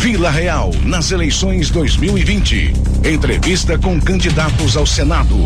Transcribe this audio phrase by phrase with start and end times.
[0.00, 2.72] Vila Real nas eleições 2020.
[3.04, 5.36] Entrevista com candidatos ao Senado.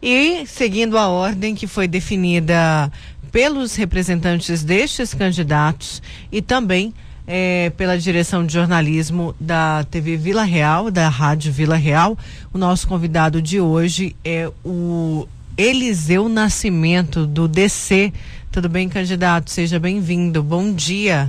[0.00, 2.90] E seguindo a ordem que foi definida
[3.30, 6.02] pelos representantes destes candidatos
[6.32, 6.94] e também
[7.26, 12.16] é, pela direção de jornalismo da TV Vila Real, da Rádio Vila Real.
[12.54, 15.28] O nosso convidado de hoje é o
[15.58, 18.14] Eliseu Nascimento, do DC.
[18.50, 19.50] Tudo bem, candidato?
[19.50, 20.42] Seja bem-vindo.
[20.42, 21.28] Bom dia.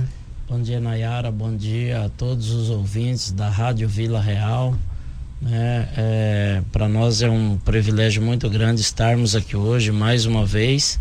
[0.50, 1.30] Bom dia, Nayara.
[1.30, 4.74] Bom dia a todos os ouvintes da Rádio Vila Real.
[5.46, 10.98] É, é, Para nós é um privilégio muito grande estarmos aqui hoje mais uma vez.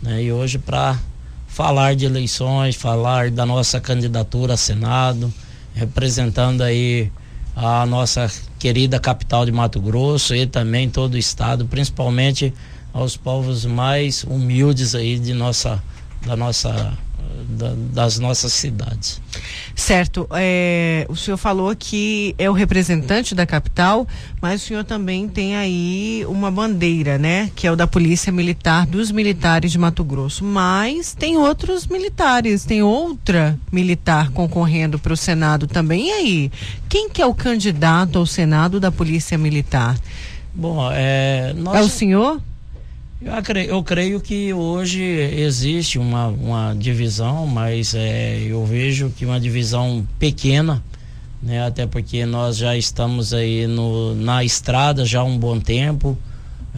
[0.00, 0.98] Né, e hoje para
[1.46, 5.30] falar de eleições, falar da nossa candidatura a Senado,
[5.74, 7.12] representando aí
[7.54, 12.50] a nossa querida capital de Mato Grosso e também todo o estado, principalmente
[12.94, 15.84] aos povos mais humildes aí de nossa
[16.24, 16.96] da nossa
[17.48, 19.20] da, das nossas cidades.
[19.74, 20.26] Certo.
[20.32, 24.06] É, o senhor falou que é o representante da capital,
[24.40, 27.50] mas o senhor também tem aí uma bandeira, né?
[27.54, 30.44] Que é o da Polícia Militar, dos militares de Mato Grosso.
[30.44, 36.08] Mas tem outros militares, tem outra militar concorrendo para o Senado também.
[36.08, 36.52] E aí?
[36.88, 39.96] Quem que é o candidato ao Senado da Polícia Militar?
[40.54, 41.52] Bom, é.
[41.54, 41.76] Nós...
[41.76, 42.40] É o senhor?
[43.20, 49.24] Eu creio, eu creio que hoje existe uma, uma divisão, mas é, eu vejo que
[49.24, 50.82] uma divisão pequena,
[51.42, 51.66] né?
[51.66, 56.16] Até porque nós já estamos aí no, na estrada já há um bom tempo.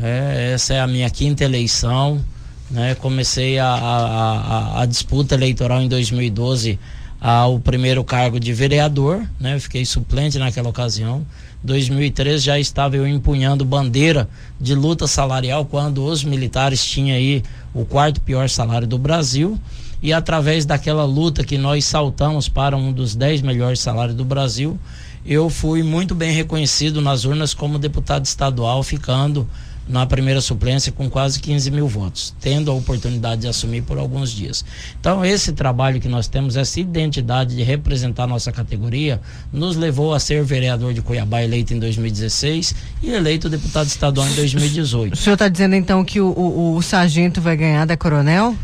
[0.00, 2.24] É, essa é a minha quinta eleição.
[2.70, 2.94] Né?
[2.94, 6.78] Comecei a, a, a, a disputa eleitoral em 2012
[7.20, 9.58] ao primeiro cargo de vereador, né?
[9.58, 11.26] fiquei suplente naquela ocasião.
[11.62, 14.28] 2013 já estava eu empunhando bandeira
[14.60, 17.42] de luta salarial quando os militares tinham aí
[17.74, 19.58] o quarto pior salário do Brasil.
[20.00, 24.78] E através daquela luta que nós saltamos para um dos dez melhores salários do Brasil,
[25.26, 29.46] eu fui muito bem reconhecido nas urnas como deputado estadual, ficando
[29.88, 34.30] na primeira suplência com quase 15 mil votos, tendo a oportunidade de assumir por alguns
[34.30, 34.64] dias.
[35.00, 39.20] Então, esse trabalho que nós temos, essa identidade de representar nossa categoria,
[39.52, 44.34] nos levou a ser vereador de Cuiabá eleito em 2016 e eleito deputado estadual em
[44.34, 45.14] 2018.
[45.14, 48.54] O senhor está dizendo então que o, o, o sargento vai ganhar da coronel?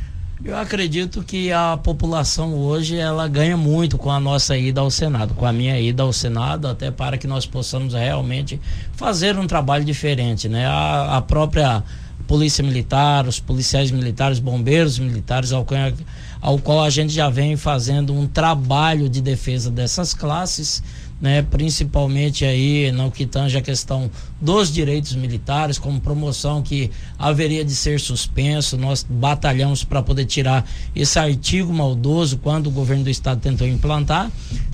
[0.43, 5.33] Eu acredito que a população hoje ela ganha muito com a nossa ida ao Senado,
[5.34, 8.61] com a minha ida ao Senado, até para que nós possamos realmente
[8.93, 10.67] fazer um trabalho diferente, né?
[10.67, 11.83] A, a própria
[12.27, 15.67] polícia militar, os policiais militares, bombeiros militares, ao,
[16.41, 20.83] ao qual a gente já vem fazendo um trabalho de defesa dessas classes
[21.25, 27.65] né, principalmente aí no que tange a questão dos direitos militares, como promoção que haveria
[27.65, 28.77] de ser suspenso.
[28.77, 34.31] Nós batalhamos para poder tirar esse artigo maldoso quando o governo do estado tentou implantar.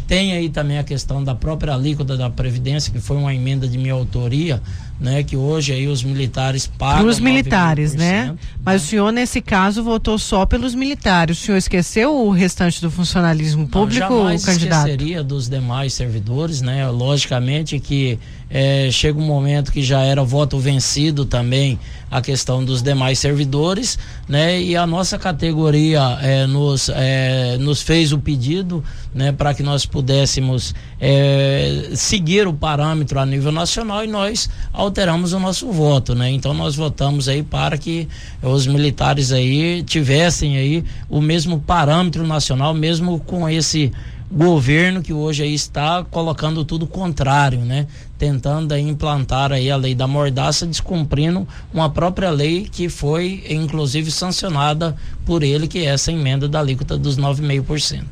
[0.09, 3.79] Tem aí também a questão da própria alíquota da Previdência, que foi uma emenda de
[3.79, 4.61] minha autoria,
[5.01, 5.23] né?
[5.23, 7.07] Que hoje aí os militares pagam.
[7.07, 8.35] Os militares, né?
[8.63, 8.87] Mas né?
[8.87, 11.41] o senhor, nesse caso, votou só pelos militares.
[11.41, 14.89] O senhor esqueceu o restante do funcionalismo público, Não, jamais candidato?
[14.89, 16.87] esqueceria dos demais servidores, né?
[16.89, 18.19] Logicamente que
[18.51, 21.79] é, chega um momento que já era voto vencido também
[22.11, 23.99] a questão dos demais servidores,
[24.29, 24.61] né?
[24.61, 28.83] E a nossa categoria é, nos, é, nos fez o pedido,
[29.15, 29.31] né?
[29.31, 35.39] Para que nós pudéssemos é, seguir o parâmetro a nível nacional e nós alteramos o
[35.39, 36.31] nosso voto, né?
[36.31, 38.09] Então nós votamos aí para que
[38.43, 43.93] os militares aí tivessem aí o mesmo parâmetro nacional, mesmo com esse
[44.31, 47.87] governo que hoje aí está colocando tudo contrário, né?
[48.17, 54.11] Tentando aí implantar aí a lei da mordaça, descumprindo uma própria lei que foi inclusive
[54.11, 54.97] sancionada
[55.27, 58.05] por ele, que é essa emenda da alíquota dos 9,5%.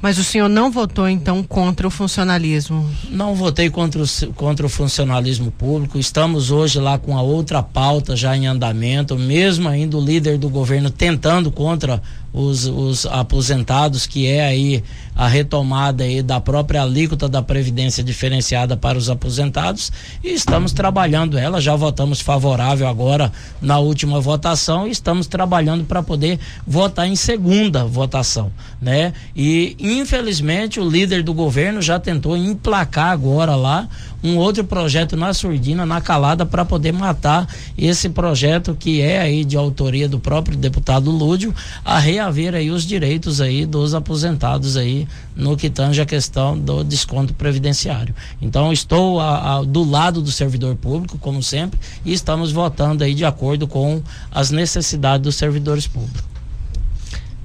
[0.00, 2.88] Mas o senhor não votou então contra o funcionalismo?
[3.10, 5.98] Não votei contra o, contra o funcionalismo público.
[5.98, 10.48] Estamos hoje lá com a outra pauta já em andamento, mesmo ainda o líder do
[10.48, 12.00] governo tentando contra
[12.32, 14.84] os, os aposentados, que é aí
[15.18, 19.90] a retomada aí da própria alíquota da Previdência diferenciada para os aposentados
[20.22, 26.04] e estamos trabalhando ela, já votamos favorável agora na última votação e estamos trabalhando para
[26.04, 29.12] poder votar em segunda votação, né?
[29.34, 33.88] E infelizmente o líder do governo já tentou emplacar agora lá
[34.22, 39.44] um outro projeto na surdina, na calada, para poder matar esse projeto que é aí
[39.44, 41.54] de autoria do próprio deputado Lúdio,
[41.84, 45.06] a reaver aí os direitos aí dos aposentados aí
[45.36, 48.14] no que tange a questão do desconto previdenciário.
[48.42, 53.14] Então estou a, a, do lado do servidor público, como sempre, e estamos votando aí
[53.14, 56.37] de acordo com as necessidades dos servidores públicos.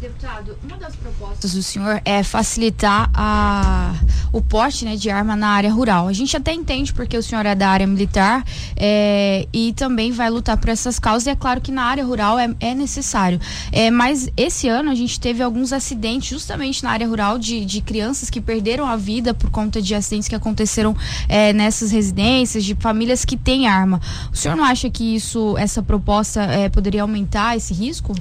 [0.03, 3.93] Deputado, uma das propostas do senhor é facilitar a,
[4.33, 6.09] o porte né, de arma na área rural.
[6.09, 8.43] A gente até entende porque o senhor é da área militar
[8.75, 11.27] é, e também vai lutar por essas causas.
[11.27, 13.39] E é claro que na área rural é, é necessário.
[13.71, 17.79] É, mas esse ano a gente teve alguns acidentes justamente na área rural de, de
[17.79, 20.93] crianças que perderam a vida por conta de acidentes que aconteceram
[21.29, 24.01] é, nessas residências, de famílias que têm arma.
[24.33, 28.13] O senhor não acha que isso, essa proposta é, poderia aumentar esse risco?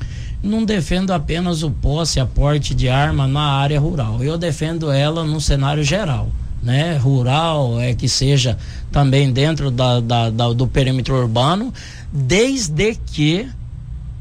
[0.43, 4.23] Não defendo apenas o posse, aporte de arma na área rural.
[4.23, 6.29] Eu defendo ela no cenário geral.
[6.62, 8.56] Né, rural, é que seja
[8.93, 11.75] também dentro da, da, da do perímetro urbano,
[12.12, 13.49] desde que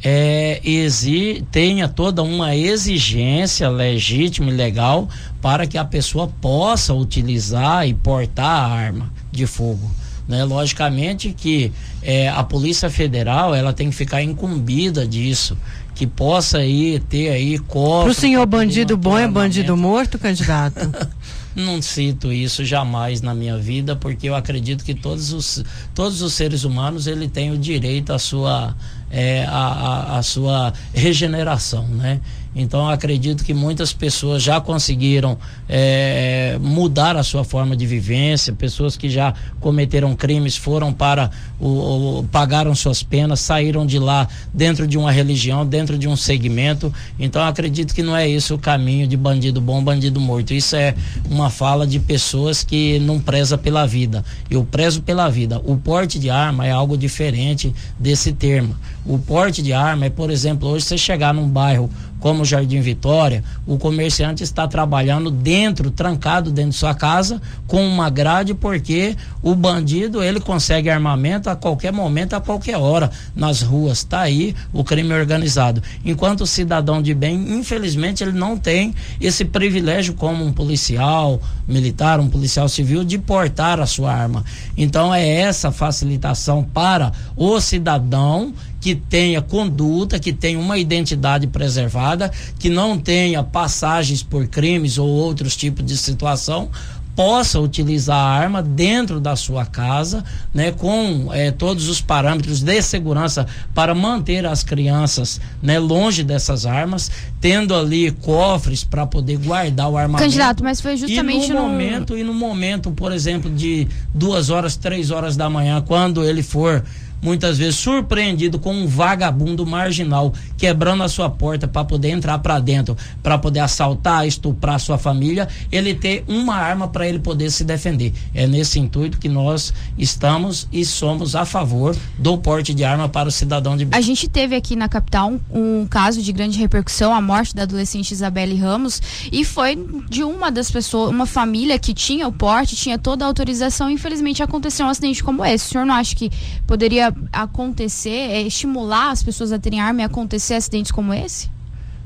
[0.04, 5.08] é, exi, tenha toda uma exigência legítima e legal
[5.40, 9.92] para que a pessoa possa utilizar e portar a arma de fogo.
[10.28, 10.44] Né?
[10.44, 11.72] Logicamente que
[12.02, 15.56] é, a Polícia Federal ela tem que ficar incumbida disso
[16.02, 18.06] que possa aí ter aí cofre.
[18.06, 20.80] Para o senhor bandido bom é bandido morto, candidato?
[21.56, 25.64] Não cito isso jamais na minha vida, porque eu acredito que todos os,
[25.94, 28.76] todos os seres humanos ele tem o direito à sua,
[29.12, 32.20] é, a, a, a sua regeneração, né?
[32.56, 35.38] Então acredito que muitas pessoas já conseguiram
[35.70, 42.20] é, mudar a sua forma de vivência, pessoas que já cometeram crimes foram para o,
[42.20, 46.94] o, pagaram suas penas, saíram de lá dentro de uma religião, dentro de um segmento.
[47.18, 50.54] Então acredito que não é isso o caminho de bandido bom, bandido morto.
[50.54, 50.94] Isso é
[51.30, 54.26] uma fala de pessoas que não preza pela vida.
[54.50, 55.62] Eu prezo pela vida.
[55.64, 58.76] O porte de arma é algo diferente desse termo.
[59.06, 61.90] O porte de arma é, por exemplo, hoje você chegar num bairro
[62.22, 68.10] como Jardim Vitória, o comerciante está trabalhando dentro, trancado dentro de sua casa, com uma
[68.10, 73.98] grade, porque o bandido ele consegue armamento a qualquer momento, a qualquer hora, nas ruas.
[73.98, 75.82] Está aí o crime organizado.
[76.06, 82.20] Enquanto o cidadão de bem, infelizmente, ele não tem esse privilégio como um policial militar,
[82.20, 84.46] um policial civil, de portar a sua arma.
[84.78, 92.32] Então é essa facilitação para o cidadão que tenha conduta, que tenha uma identidade preservada,
[92.58, 96.70] que não tenha passagens por crimes ou outros tipos de situação,
[97.16, 100.24] possa utilizar a arma dentro da sua casa,
[100.54, 103.46] né, com eh, todos os parâmetros de segurança
[103.76, 109.98] para manter as crianças, né, longe dessas armas, tendo ali cofres para poder guardar o
[109.98, 110.24] armamento.
[110.24, 114.50] Candidato, mas foi justamente e no, no momento e no momento, por exemplo, de duas
[114.50, 116.84] horas, três horas da manhã, quando ele for
[117.22, 122.60] muitas vezes surpreendido com um vagabundo marginal quebrando a sua porta para poder entrar para
[122.60, 127.64] dentro, para poder assaltar, estuprar sua família, ele ter uma arma para ele poder se
[127.64, 128.14] defender.
[128.34, 133.30] É nesse intuito que nós estamos e somos a favor do porte de arma para
[133.30, 133.88] o cidadão de.
[133.92, 137.64] A gente teve aqui na capital um, um caso de grande repercussão, a morte da
[137.64, 139.02] adolescente Isabelle Ramos,
[139.32, 139.78] e foi
[140.10, 144.44] de uma das pessoas, uma família que tinha o porte, tinha toda a autorização, infelizmente
[144.44, 145.66] aconteceu um acidente como esse.
[145.68, 146.32] O senhor não acha que
[146.66, 151.50] poderia acontecer, é, estimular as pessoas a terem arma e acontecer acidentes como esse?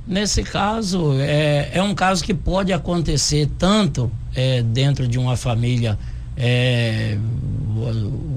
[0.07, 5.97] Nesse caso, é, é um caso que pode acontecer tanto é, dentro de uma família,
[6.37, 7.17] é,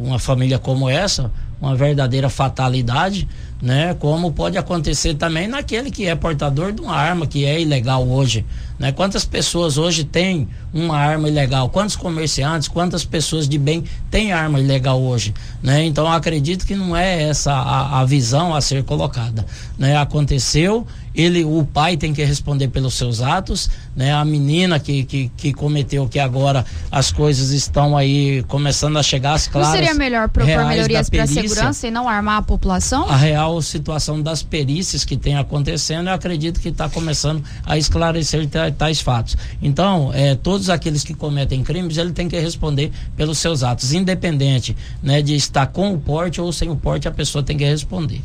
[0.01, 1.31] uma família como essa,
[1.61, 3.29] uma verdadeira fatalidade,
[3.61, 3.95] né?
[3.95, 8.47] Como pode acontecer também naquele que é portador de uma arma que é ilegal hoje,
[8.79, 8.93] né?
[8.93, 11.69] Quantas pessoas hoje têm uma arma ilegal?
[11.69, 15.85] Quantos comerciantes, quantas pessoas de bem têm arma ilegal hoje, né?
[15.85, 19.45] Então acredito que não é essa a, a visão a ser colocada,
[19.77, 19.97] né?
[19.97, 20.87] Aconteceu,
[21.19, 24.15] ele, o pai tem que responder pelos seus atos, né?
[24.15, 29.33] A menina que, que, que cometeu que agora as coisas estão aí começando a chegar
[29.33, 29.71] às claras.
[29.71, 33.09] Não seria melhor propor melhorias para a segurança e não armar a população?
[33.09, 38.49] A real situação das perícias que tem acontecendo, eu acredito que está começando a esclarecer
[38.79, 39.37] tais fatos.
[39.61, 44.77] Então, é, todos aqueles que cometem crimes, ele tem que responder pelos seus atos, independente,
[45.03, 48.23] né, de estar com o porte ou sem o porte, a pessoa tem que responder.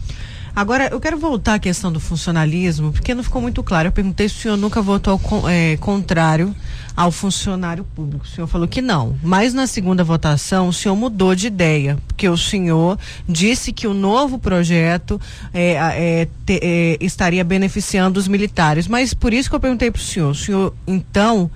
[0.55, 3.87] Agora, eu quero voltar à questão do funcionalismo, porque não ficou muito claro.
[3.87, 5.19] Eu perguntei se o senhor nunca votou
[5.49, 6.55] é, contrário
[6.95, 8.23] ao funcionário público.
[8.23, 9.17] O senhor falou que não.
[9.23, 13.95] Mas na segunda votação, o senhor mudou de ideia, porque o senhor disse que o
[13.95, 15.19] novo projeto
[15.51, 18.87] é, é, te, é, estaria beneficiando os militares.
[18.87, 20.29] Mas por isso que eu perguntei para o senhor.
[20.29, 21.49] O senhor, então,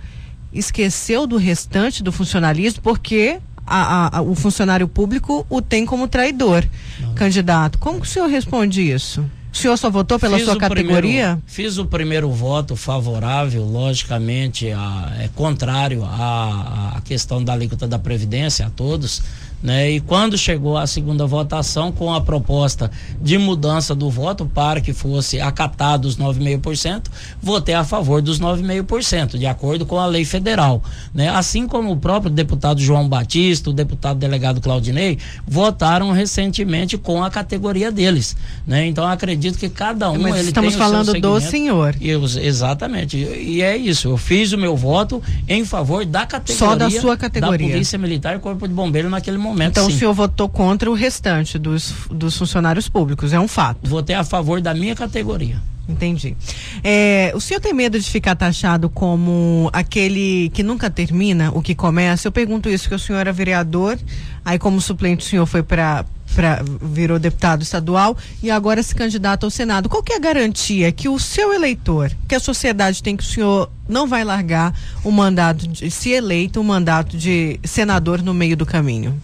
[0.52, 6.64] esqueceu do restante do funcionalismo, porque a, a, o funcionário público o tem como traidor,
[7.00, 7.14] Não.
[7.14, 7.78] candidato.
[7.78, 9.26] Como que o senhor responde isso?
[9.52, 11.02] O senhor só votou pela fiz sua categoria?
[11.02, 17.88] Primeiro, fiz o primeiro voto favorável, logicamente, a, é contrário à, à questão da alíquota
[17.88, 19.24] da Previdência, a todos,
[19.62, 19.92] Né?
[19.92, 24.94] E quando chegou a segunda votação com a proposta de mudança do voto para que
[24.94, 27.06] fosse acatado os 9,5%,
[27.42, 30.84] votei a favor dos 9,5%, de acordo com a lei federal.
[31.14, 31.30] Né?
[31.30, 37.30] Assim como o próprio deputado João Batista, o deputado delegado Claudinei, votaram recentemente com a
[37.32, 38.36] categoria deles.
[38.66, 38.86] Né?
[38.86, 40.20] Então acredito que cada um.
[40.20, 41.96] Mas estamos falando do senhor.
[42.00, 43.18] Eu, exatamente.
[43.18, 44.10] E é isso.
[44.10, 46.58] Eu fiz o meu voto em favor da categoria.
[46.58, 47.68] Só da sua categoria.
[47.68, 49.47] Da Polícia Militar e Corpo de Bombeiro naquele momento.
[49.72, 49.96] Então sim.
[49.96, 53.90] o senhor votou contra o restante dos, dos funcionários públicos, é um fato.
[53.90, 55.62] Votei a favor da minha categoria.
[55.88, 56.36] Entendi.
[56.84, 61.74] É, o senhor tem medo de ficar taxado como aquele que nunca termina o que
[61.74, 62.28] começa?
[62.28, 63.98] Eu pergunto isso, porque o senhor era vereador,
[64.44, 69.48] aí como suplente o senhor foi para Pra, virou deputado estadual e agora se candidata
[69.48, 69.88] ao Senado.
[69.88, 73.26] Qual que é a garantia que o seu eleitor, que a sociedade tem que o
[73.26, 78.58] senhor não vai largar o mandato, de, se eleito, o mandato de senador no meio
[78.58, 79.20] do caminho?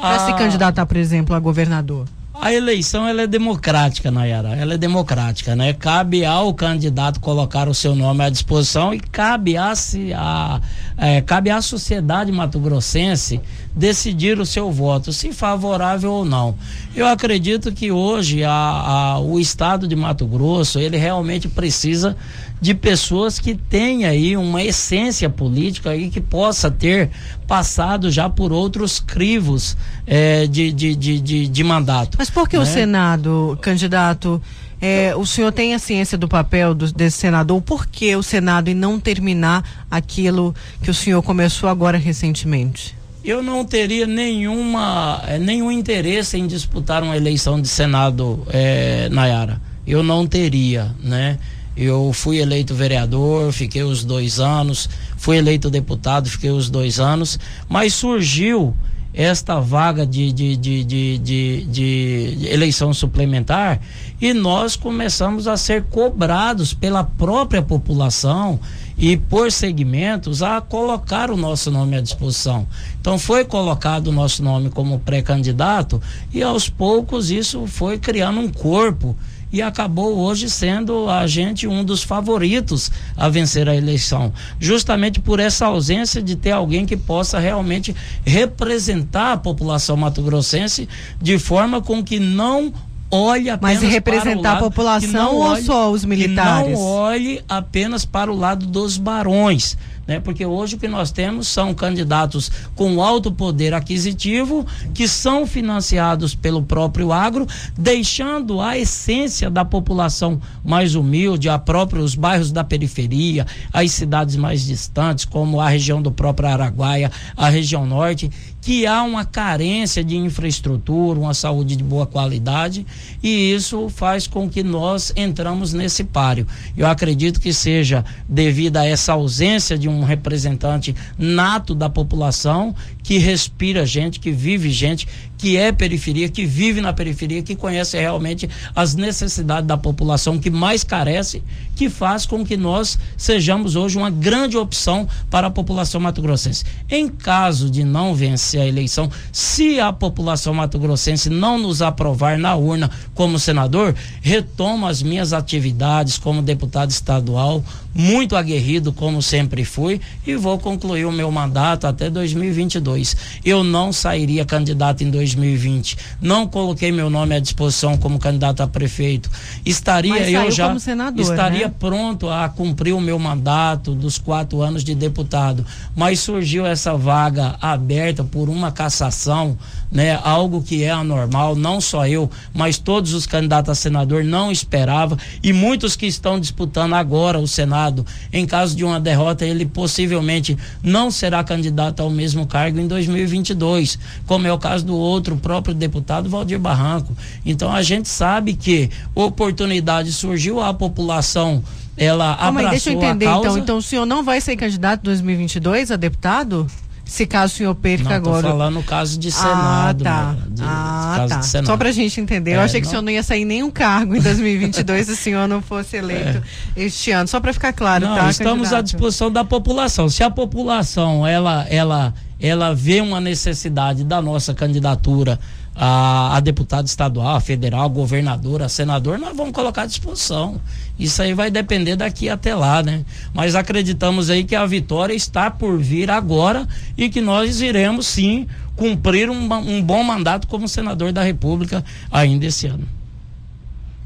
[0.00, 0.26] Para ah.
[0.26, 2.06] se candidatar, por exemplo, a governador.
[2.40, 4.54] A eleição ela é democrática, Nayara.
[4.54, 5.72] Ela é democrática, né?
[5.72, 9.72] Cabe ao candidato colocar o seu nome à disposição e cabe a,
[10.14, 10.60] a
[10.96, 13.40] é, cabe à sociedade mato-grossense
[13.74, 16.56] decidir o seu voto, se favorável ou não.
[16.94, 22.16] Eu acredito que hoje a, a, o estado de Mato Grosso ele realmente precisa
[22.60, 27.10] de pessoas que tenham aí uma essência política e que possa ter
[27.46, 32.16] passado já por outros crivos é, de, de, de, de, de mandato.
[32.18, 32.62] Mas por que né?
[32.62, 34.42] o Senado, candidato?
[34.80, 37.60] É, o senhor tem a ciência do papel do, desse senador?
[37.60, 42.96] Por que o Senado e não terminar aquilo que o senhor começou agora recentemente?
[43.24, 49.60] Eu não teria nenhuma, é, nenhum interesse em disputar uma eleição de Senado, é, Nayara.
[49.86, 51.38] Eu não teria, né?
[51.78, 57.38] Eu fui eleito vereador, fiquei os dois anos, fui eleito deputado, fiquei os dois anos,
[57.68, 58.74] mas surgiu
[59.14, 63.80] esta vaga de, de, de, de, de, eleição suplementar
[64.20, 68.60] e nós começamos a ser cobrados pela própria população
[68.96, 72.66] e por segmentos a colocar o nosso nome à disposição.
[73.00, 78.48] Então foi colocado o nosso nome como pré-candidato e aos poucos isso foi criando um
[78.48, 79.16] corpo
[79.52, 85.40] e acabou hoje sendo a gente um dos favoritos a vencer a eleição, justamente por
[85.40, 90.88] essa ausência de ter alguém que possa realmente representar a população mato-grossense
[91.20, 92.72] de forma com que não
[93.10, 96.72] olhe apenas Mas representar a população ou olhe, só os militares?
[96.72, 99.76] Não olhe apenas para o lado dos barões
[100.08, 100.18] né?
[100.18, 106.34] Porque hoje o que nós temos são candidatos com alto poder aquisitivo que são financiados
[106.34, 107.46] pelo próprio agro,
[107.76, 114.34] deixando a essência da população mais humilde, a própria os bairros da periferia, as cidades
[114.36, 118.30] mais distantes, como a região do próprio Araguaia, a região norte,
[118.68, 122.86] que há uma carência de infraestrutura, uma saúde de boa qualidade,
[123.22, 126.46] e isso faz com que nós entramos nesse páreo.
[126.76, 132.74] Eu acredito que seja devido a essa ausência de um representante nato da população
[133.08, 137.98] que respira gente, que vive gente, que é periferia, que vive na periferia, que conhece
[137.98, 141.42] realmente as necessidades da população que mais carece,
[141.74, 146.66] que faz com que nós sejamos hoje uma grande opção para a população mato-grossense.
[146.90, 152.56] Em caso de não vencer a eleição, se a população mato-grossense não nos aprovar na
[152.56, 160.00] urna como senador, retomo as minhas atividades como deputado estadual, muito aguerrido como sempre fui
[160.26, 162.97] e vou concluir o meu mandato até 2022.
[163.44, 165.96] Eu não sairia candidato em 2020.
[166.20, 169.30] Não coloquei meu nome à disposição como candidato a prefeito.
[169.64, 171.74] Estaria eu já senador, estaria né?
[171.78, 175.64] pronto a cumprir o meu mandato dos quatro anos de deputado.
[175.94, 179.56] Mas surgiu essa vaga aberta por uma cassação
[179.90, 180.18] né?
[180.22, 185.18] Algo que é anormal, não só eu, mas todos os candidatos a senador não esperavam
[185.42, 190.56] e muitos que estão disputando agora o Senado, em caso de uma derrota, ele possivelmente
[190.82, 195.74] não será candidato ao mesmo cargo em 2022, como é o caso do outro próprio
[195.74, 197.16] deputado Valdir Barranco.
[197.44, 201.62] Então a gente sabe que oportunidade surgiu a população
[201.96, 203.58] ela Calma abraçou deixa eu entender então.
[203.58, 206.66] Então o senhor não vai ser candidato em 2022 a deputado?
[207.08, 208.42] se caso o senhor perca não, agora.
[208.42, 210.06] Tô falando no caso de Senado.
[210.06, 210.36] Ah, tá.
[210.46, 211.42] De, ah, tá.
[211.42, 211.66] Senado.
[211.66, 212.52] Só pra gente entender.
[212.52, 212.88] É, eu achei que não...
[212.88, 216.42] o senhor não ia sair nenhum cargo em 2022 se o senhor não fosse eleito
[216.76, 216.82] é.
[216.84, 217.26] este ano.
[217.26, 218.30] Só para ficar claro, não, tá?
[218.30, 218.78] Estamos candidato?
[218.78, 220.10] à disposição da população.
[220.10, 225.38] Se a população ela, ela, ela vê uma necessidade da nossa candidatura
[225.74, 230.60] a, a deputado estadual, a federal, a governadora, a senador, nós vamos colocar à disposição.
[230.98, 233.04] Isso aí vai depender daqui até lá, né?
[233.32, 236.66] Mas acreditamos aí que a vitória está por vir agora
[236.96, 242.46] e que nós iremos sim cumprir um, um bom mandato como senador da República ainda
[242.46, 242.97] esse ano.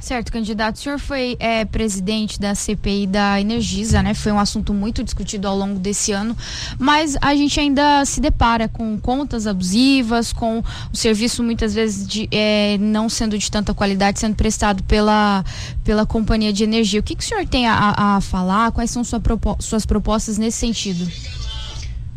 [0.02, 0.74] Certo, candidato.
[0.74, 4.14] O senhor foi é, presidente da CPI da Energisa, né?
[4.14, 6.36] Foi um assunto muito discutido ao longo desse ano,
[6.76, 12.28] mas a gente ainda se depara com contas abusivas, com o serviço muitas vezes de,
[12.32, 15.44] é, não sendo de tanta qualidade, sendo prestado pela,
[15.84, 16.98] pela companhia de energia.
[16.98, 18.72] O que, que o senhor tem a, a falar?
[18.72, 19.22] Quais são sua,
[19.60, 21.08] suas propostas nesse sentido?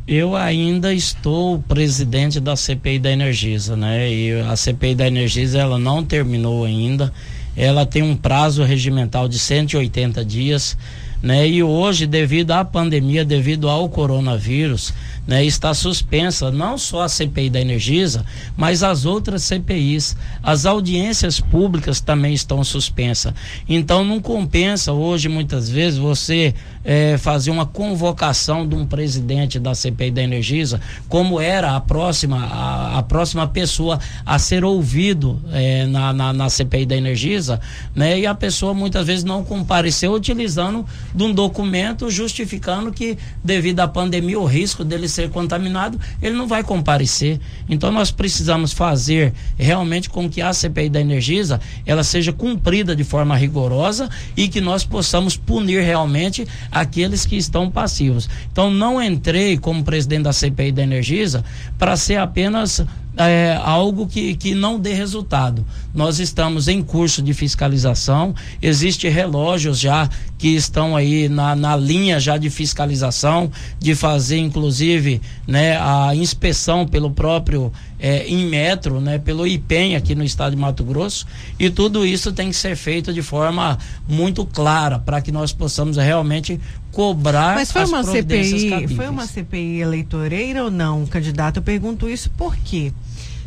[0.08, 4.12] Eu ainda estou presidente da CPI da Energisa, né?
[4.12, 7.14] E a CPI da Energisa ela não terminou ainda
[7.56, 10.78] ela tem um prazo regimental de 180 dias,
[11.22, 11.48] né?
[11.48, 14.94] E hoje, devido à pandemia, devido ao coronavírus,
[15.28, 20.16] né, está suspensa não só a CPI da Energisa, mas as outras CPIs.
[20.42, 23.34] As audiências públicas também estão suspensas.
[23.68, 26.54] Então não compensa hoje, muitas vezes, você
[26.86, 30.80] é, fazer uma convocação de um presidente da CPI da Energisa,
[31.10, 36.50] como era a próxima, a, a próxima pessoa a ser ouvido é, na, na, na,
[36.50, 37.60] CPI da Energisa,
[37.96, 38.20] né?
[38.20, 43.88] E a pessoa muitas vezes não compareceu utilizando de um documento justificando que devido à
[43.88, 47.40] pandemia o risco dele ser contaminado, ele não vai comparecer.
[47.68, 53.04] Então nós precisamos fazer realmente com que a CPI da Energisa ela seja cumprida de
[53.04, 58.30] forma rigorosa e que nós possamos punir realmente aqueles que estão passivos.
[58.52, 61.44] Então não entrei como presidente da CPI da Energisa
[61.78, 62.86] para ser apenas
[63.18, 65.66] é, algo que, que não dê resultado.
[65.94, 72.20] Nós estamos em curso de fiscalização, existe relógios já que estão aí na, na linha
[72.20, 79.48] já de fiscalização, de fazer inclusive né, a inspeção pelo próprio é, Inmetro, né, pelo
[79.48, 81.26] IPEM aqui no estado de Mato Grosso,
[81.58, 85.98] e tudo isso tem que ser feito de forma muito clara para que nós possamos
[85.98, 86.60] realmente
[86.96, 91.58] cobrar Mas foi uma CPI, foi uma CPI eleitoreira ou não, candidato?
[91.58, 92.94] Eu pergunto isso por quê?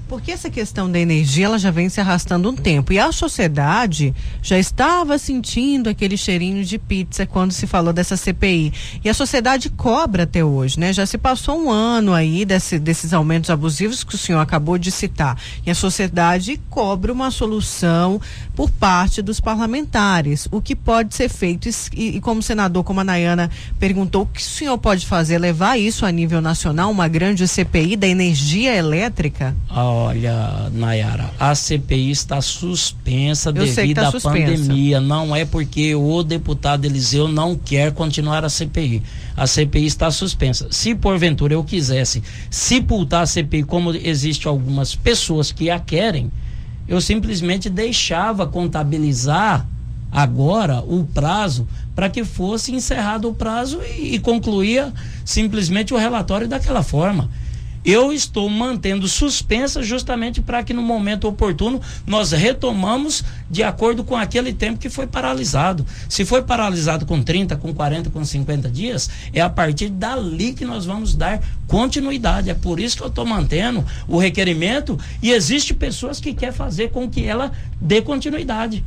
[0.09, 4.15] Porque essa questão da energia ela já vem se arrastando um tempo e a sociedade
[4.43, 8.73] já estava sentindo aquele cheirinho de pizza quando se falou dessa CPI
[9.05, 10.95] e a sociedade cobra até hoje, né?
[10.95, 14.91] Já se passou um ano aí desse, desses aumentos abusivos que o senhor acabou de
[14.91, 18.19] citar e a sociedade cobra uma solução
[18.59, 20.49] por parte dos parlamentares.
[20.51, 24.41] O que pode ser feito e, e como senador, como a Nayana perguntou, o que
[24.41, 25.39] o senhor pode fazer?
[25.39, 29.55] Levar isso a nível nacional, uma grande CPI da energia elétrica?
[29.71, 34.33] Ah, Olha, Nayara, a CPI está suspensa Eu devido tá à suspensa.
[34.35, 35.01] pandemia.
[35.01, 39.05] Não é porque o deputado Eliseu não quer continuar a CPI.
[39.37, 40.67] A CPI está suspensa.
[40.73, 46.29] Se porventura eu quisesse sepultar a CPI, como existe algumas pessoas que a querem,
[46.89, 49.67] eu simplesmente deixava contabilizar
[50.11, 54.93] agora o prazo para que fosse encerrado o prazo e, e concluía
[55.25, 57.29] simplesmente o relatório daquela forma
[57.85, 64.17] eu estou mantendo suspensa justamente para que no momento oportuno nós retomamos de acordo com
[64.17, 65.87] aquele tempo que foi paralisado.
[66.09, 70.65] Se foi paralisado com 30, com 40, com 50 dias, é a partir dali que
[70.65, 72.51] nós vamos dar continuidade.
[72.51, 76.91] É por isso que eu estou mantendo o requerimento e existe pessoas que quer fazer
[76.91, 78.85] com que ela dê continuidade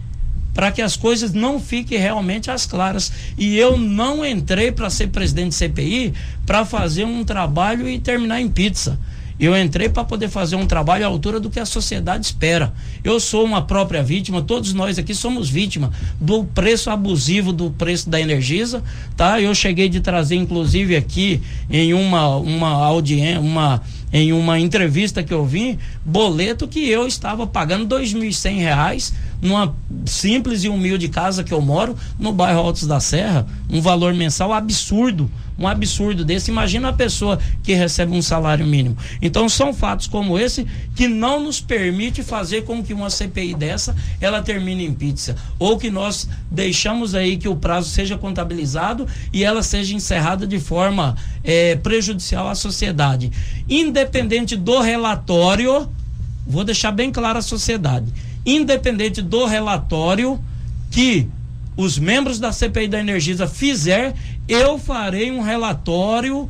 [0.54, 3.12] para que as coisas não fiquem realmente às claras.
[3.38, 6.14] E eu não entrei para ser presidente de CPI
[6.46, 9.00] para fazer um trabalho e terminar em pizza.
[9.42, 12.72] Eu entrei para poder fazer um trabalho à altura do que a sociedade espera.
[13.04, 18.08] Eu sou uma própria vítima, todos nós aqui somos vítima do preço abusivo do preço
[18.08, 18.84] da Energisa,
[19.18, 19.42] tá?
[19.42, 23.82] Eu cheguei de trazer inclusive aqui em uma uma audiência, uma
[24.12, 30.64] em uma entrevista que eu vi, boleto que eu estava pagando e reais numa simples
[30.64, 35.30] e humilde casa que eu moro no bairro Altos da Serra, um valor mensal absurdo
[35.62, 36.52] um absurdo desse.
[36.52, 38.98] Imagina a pessoa que recebe um salário mínimo.
[39.22, 43.96] Então são fatos como esse que não nos permite fazer com que uma CPI dessa
[44.20, 49.44] ela termine em pizza ou que nós deixamos aí que o prazo seja contabilizado e
[49.44, 53.32] ela seja encerrada de forma é, prejudicial à sociedade.
[53.70, 55.90] Independente do relatório,
[56.46, 58.12] vou deixar bem claro à sociedade,
[58.46, 60.40] independente do relatório
[60.90, 61.28] que
[61.76, 64.14] os membros da CPI da Energisa fizer,
[64.48, 66.50] eu farei um relatório,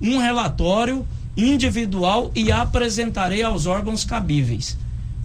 [0.00, 1.06] um relatório
[1.36, 4.76] individual e apresentarei aos órgãos cabíveis.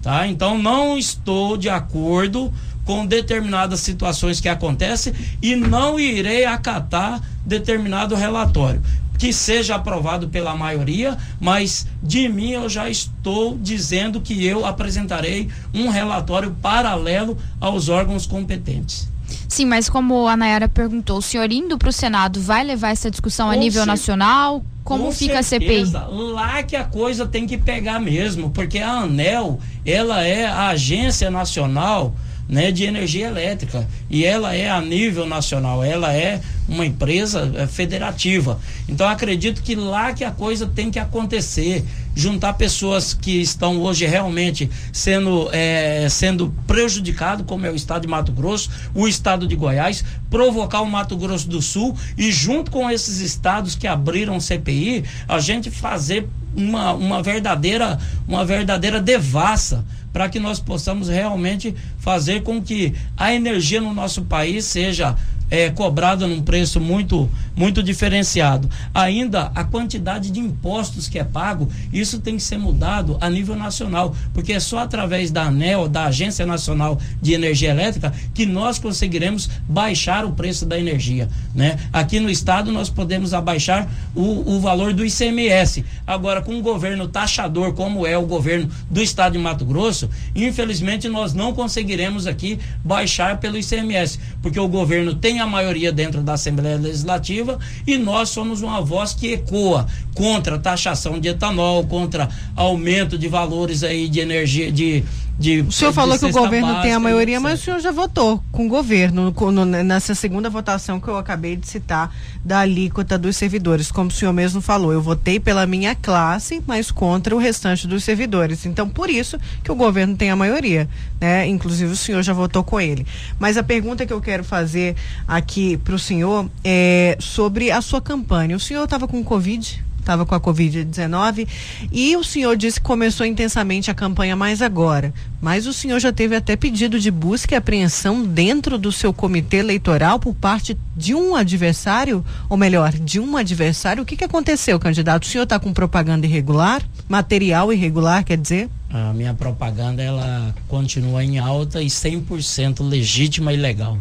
[0.02, 0.28] Tá?
[0.28, 2.54] Então não estou de acordo
[2.86, 8.82] com determinadas situações que acontecem e não irei acatar determinado relatório.
[9.18, 15.50] que seja aprovado pela maioria, mas de mim eu já estou dizendo que eu apresentarei
[15.74, 19.10] um relatório paralelo aos órgãos competentes.
[19.48, 23.10] Sim, mas como a Nayara perguntou, o senhor indo para o Senado vai levar essa
[23.10, 24.64] discussão Com a nível nacional?
[24.84, 26.00] Como Com fica certeza.
[26.00, 26.18] a CPI?
[26.34, 31.30] Lá que a coisa tem que pegar mesmo, porque a ANEL, ela é a agência
[31.30, 32.14] nacional
[32.48, 33.88] né, de energia elétrica.
[34.10, 38.60] E ela é a nível nacional, ela é uma empresa é, federativa.
[38.88, 41.84] Então acredito que lá que a coisa tem que acontecer.
[42.18, 48.08] Juntar pessoas que estão hoje realmente sendo, é, sendo prejudicado, como é o estado de
[48.08, 52.90] Mato Grosso, o estado de Goiás, provocar o Mato Grosso do Sul e junto com
[52.90, 60.28] esses estados que abriram CPI, a gente fazer uma, uma verdadeira uma verdadeira devassa para
[60.28, 65.16] que nós possamos realmente fazer com que a energia no nosso país seja
[65.50, 68.70] é, cobrada num preço muito, muito diferenciado.
[68.94, 73.56] Ainda a quantidade de impostos que é pago, isso tem que ser mudado a nível
[73.56, 78.80] nacional, porque é só através da ANEL, da Agência Nacional de Energia Elétrica, que nós
[78.80, 81.30] conseguiremos baixar o preço da energia.
[81.56, 81.78] Né?
[81.92, 85.84] Aqui no estado nós podemos abaixar o, o valor do ICMS.
[86.06, 91.08] Agora, com um governo taxador como é o governo do estado de Mato Grosso, infelizmente
[91.08, 96.24] nós não conseguiremos aqui baixar pelo ICMS, porque o governo tem tem a maioria dentro
[96.24, 102.28] da Assembleia Legislativa e nós somos uma voz que ecoa contra taxação de etanol, contra
[102.56, 105.04] aumento de valores aí de energia, de
[105.40, 108.44] de, o senhor falou que o governo tem a maioria, mas o senhor já votou
[108.52, 112.12] com o governo no, nessa segunda votação que eu acabei de citar
[112.44, 113.92] da alíquota dos servidores.
[113.92, 118.04] Como o senhor mesmo falou, eu votei pela minha classe, mas contra o restante dos
[118.04, 118.66] servidores.
[118.66, 120.90] Então, por isso que o governo tem a maioria,
[121.22, 121.48] né?
[121.48, 123.06] Inclusive o senhor já votou com ele.
[123.40, 124.96] Mas a pergunta que eu quero fazer
[125.28, 128.56] aqui para o senhor é sobre a sua campanha.
[128.56, 129.87] O senhor estava com Covid?
[130.08, 131.46] Estava com a Covid-19
[131.92, 135.14] e o senhor disse que começou intensamente a campanha mais agora.
[135.42, 139.58] Mas o senhor já teve até pedido de busca e apreensão dentro do seu comitê
[139.58, 144.02] eleitoral por parte de um adversário, ou melhor, de um adversário.
[144.02, 145.24] O que, que aconteceu, candidato?
[145.24, 146.82] O senhor está com propaganda irregular?
[147.10, 148.70] Material irregular, quer dizer?
[148.90, 153.98] A minha propaganda ela continua em alta e 100% legítima e legal.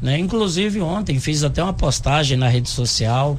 [0.00, 0.18] Né?
[0.18, 3.36] Inclusive ontem fiz até uma postagem na rede social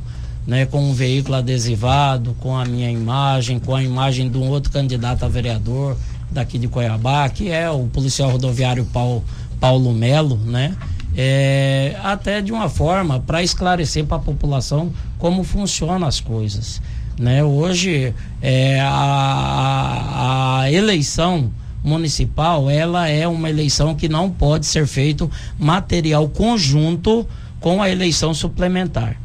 [0.50, 4.72] né, com um veículo adesivado, com a minha imagem, com a imagem de um outro
[4.72, 5.96] candidato a vereador
[6.32, 9.24] daqui de Cuiabá, que é o policial rodoviário Paulo,
[9.60, 10.76] Paulo Melo, né?
[11.16, 16.82] É, até de uma forma para esclarecer para a população como funcionam as coisas.
[17.20, 17.44] Né?
[17.44, 21.52] Hoje é, a, a eleição
[21.84, 27.28] municipal ela é uma eleição que não pode ser feito material conjunto
[27.60, 29.16] com a eleição suplementar.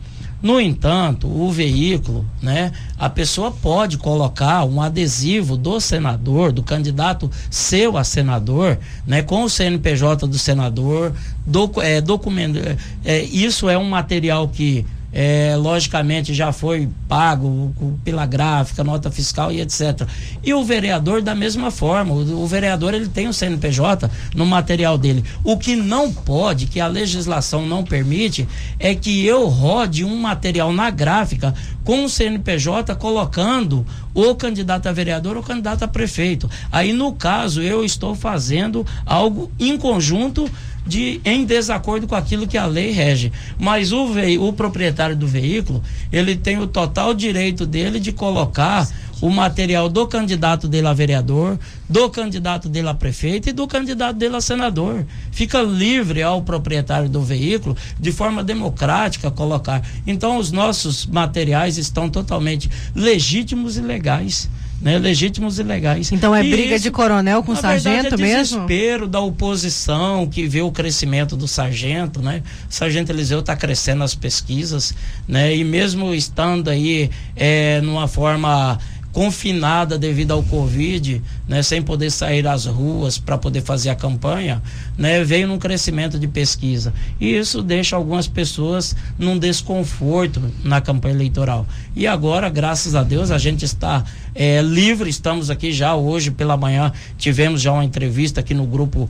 [0.44, 7.30] No entanto, o veículo, né, a pessoa pode colocar um adesivo do senador, do candidato
[7.48, 11.14] seu a senador, né, com o CNPJ do senador,
[11.46, 12.58] do, é, documento,
[13.06, 17.72] é, isso é um material que é, logicamente já foi pago
[18.02, 20.08] pela gráfica, nota fiscal e etc.
[20.42, 25.24] E o vereador da mesma forma, o, vereador ele tem o CNPJ no material dele.
[25.44, 28.48] O que não pode, que a legislação não permite,
[28.80, 34.92] é que eu rode um material na gráfica com o CNPJ colocando o candidato a
[34.92, 36.50] vereador ou candidato a prefeito.
[36.72, 40.50] Aí no caso eu estou fazendo algo em conjunto
[40.86, 43.32] de em desacordo com aquilo que a lei rege.
[43.58, 44.06] Mas o,
[44.40, 48.86] o proprietário do veículo, ele tem o total direito dele de colocar
[49.20, 54.16] o material do candidato dele a vereador, do candidato dele a prefeito e do candidato
[54.16, 55.06] dele a senador.
[55.30, 59.82] Fica livre ao proprietário do veículo, de forma democrática, colocar.
[60.06, 64.50] Então, os nossos materiais estão totalmente legítimos e legais
[64.84, 66.12] né, legítimos e legais.
[66.12, 68.66] Então é e briga isso, de coronel com sargento verdade, é mesmo?
[68.66, 72.42] desespero da oposição que vê o crescimento do sargento, né?
[72.68, 74.94] O sargento Eliseu está crescendo nas pesquisas,
[75.26, 75.56] né?
[75.56, 78.78] E mesmo estando aí é, numa forma
[79.14, 84.60] confinada devido ao Covid, né, sem poder sair às ruas para poder fazer a campanha,
[84.98, 86.92] né, veio num crescimento de pesquisa.
[87.20, 91.64] E isso deixa algumas pessoas num desconforto na campanha eleitoral.
[91.94, 95.08] E agora, graças a Deus, a gente está é, livre.
[95.08, 99.08] Estamos aqui já hoje pela manhã, tivemos já uma entrevista aqui no grupo,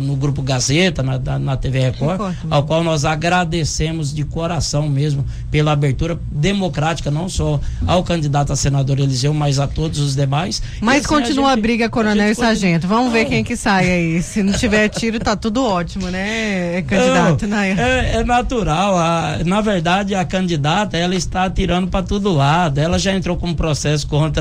[0.00, 5.24] no grupo Gazeta, na, na TV Record, Record, ao qual nós agradecemos de coração mesmo
[5.50, 10.62] pela abertura democrática, não só ao candidato a senador Eliseu, mas a todos os demais.
[10.80, 12.86] Mas assim, continua a, gente, a, briga coronel a e sargento.
[12.86, 14.22] Vamos ver quem que sai aí.
[14.22, 17.46] Se não tiver tiro, tá tudo ótimo, né, candidato?
[17.46, 18.96] Não, é, é, natural.
[18.96, 22.78] A, na verdade, a candidata, ela está atirando para todo lado.
[22.78, 24.35] Ela já entrou com um processo contra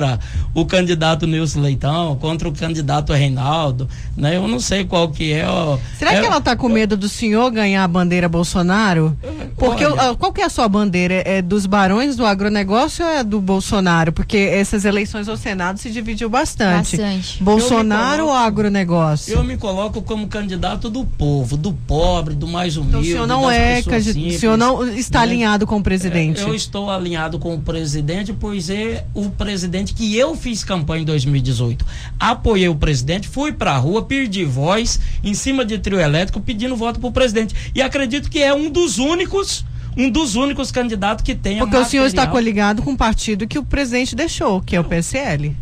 [0.54, 4.36] o candidato Nilson Leitão, contra o candidato Reinaldo, né?
[4.36, 5.48] Eu não sei qual que é.
[5.48, 9.18] Ó, Será é, que ela tá com medo do senhor ganhar a bandeira Bolsonaro?
[9.58, 11.16] Porque olha, qual que é a sua bandeira?
[11.26, 14.12] É dos barões do agronegócio ou é do Bolsonaro?
[14.12, 16.98] Porque essas eleições ao Senado se dividiu bastante.
[16.98, 17.44] Bastante.
[17.44, 19.34] Bolsonaro coloco, ou agronegócio?
[19.34, 22.90] Eu me coloco como candidato do povo, do pobre, do mais humilde.
[22.90, 25.26] Então, o senhor não é, simples, o senhor não está né?
[25.26, 26.42] alinhado com o presidente?
[26.42, 31.06] Eu estou alinhado com o presidente, pois é o presidente que eu fiz campanha em
[31.06, 31.86] 2018.
[32.20, 36.76] Apoiei o presidente, fui para a rua, perdi voz em cima de trio elétrico pedindo
[36.76, 37.56] voto para o presidente.
[37.74, 39.66] E acredito que é um dos únicos
[39.98, 41.88] um dos únicos candidatos que tem Porque material.
[41.88, 45.56] o senhor está coligado com um partido que o presidente deixou, que é o PSL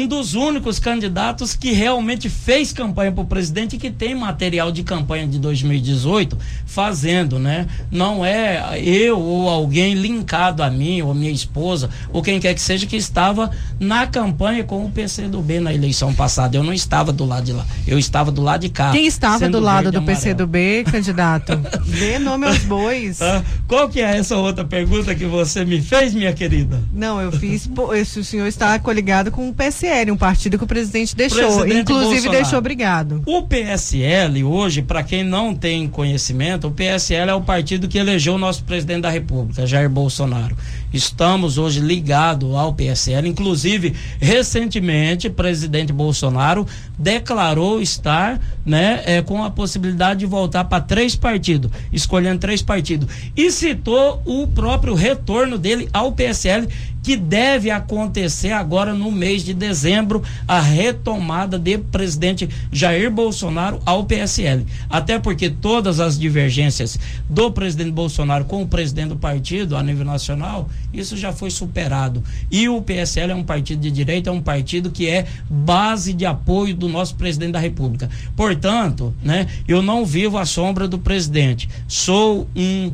[0.00, 4.72] um dos únicos candidatos que realmente fez campanha para o presidente e que tem material
[4.72, 7.66] de campanha de 2018 fazendo, né?
[7.90, 12.60] Não é eu ou alguém linkado a mim ou minha esposa ou quem quer que
[12.60, 16.56] seja que estava na campanha com o PCdoB na eleição passada.
[16.56, 18.90] Eu não estava do lado de lá, eu estava do lado de cá.
[18.90, 21.56] Quem estava do lado do PCdoB, candidato?
[21.86, 23.20] Dê nome aos bois.
[23.22, 26.82] Ah, qual que é essa outra pergunta que você me fez, minha querida?
[26.92, 27.68] Não, eu fiz,
[28.06, 31.38] se o senhor está coligado com o PCdoB PSL, um partido que o presidente deixou,
[31.40, 32.42] presidente inclusive Bolsonaro.
[32.42, 33.22] deixou obrigado.
[33.26, 38.34] O PSL hoje, para quem não tem conhecimento, o PSL é o partido que elegeu
[38.34, 40.56] o nosso presidente da República, Jair Bolsonaro.
[40.94, 46.64] Estamos hoje ligados ao PSL, inclusive recentemente, o presidente Bolsonaro
[46.96, 53.08] declarou estar, né, é, com a possibilidade de voltar para três partidos, escolhendo três partidos,
[53.36, 56.68] e citou o próprio retorno dele ao PSL
[57.04, 64.04] que deve acontecer agora no mês de dezembro a retomada de presidente Jair Bolsonaro ao
[64.04, 64.64] PSL.
[64.88, 70.06] Até porque todas as divergências do presidente Bolsonaro com o presidente do partido a nível
[70.06, 72.22] nacional, isso já foi superado.
[72.50, 76.24] E o PSL é um partido de direita, é um partido que é base de
[76.24, 78.08] apoio do nosso presidente da República.
[78.36, 81.68] Portanto, né, eu não vivo à sombra do presidente.
[81.88, 82.92] Sou um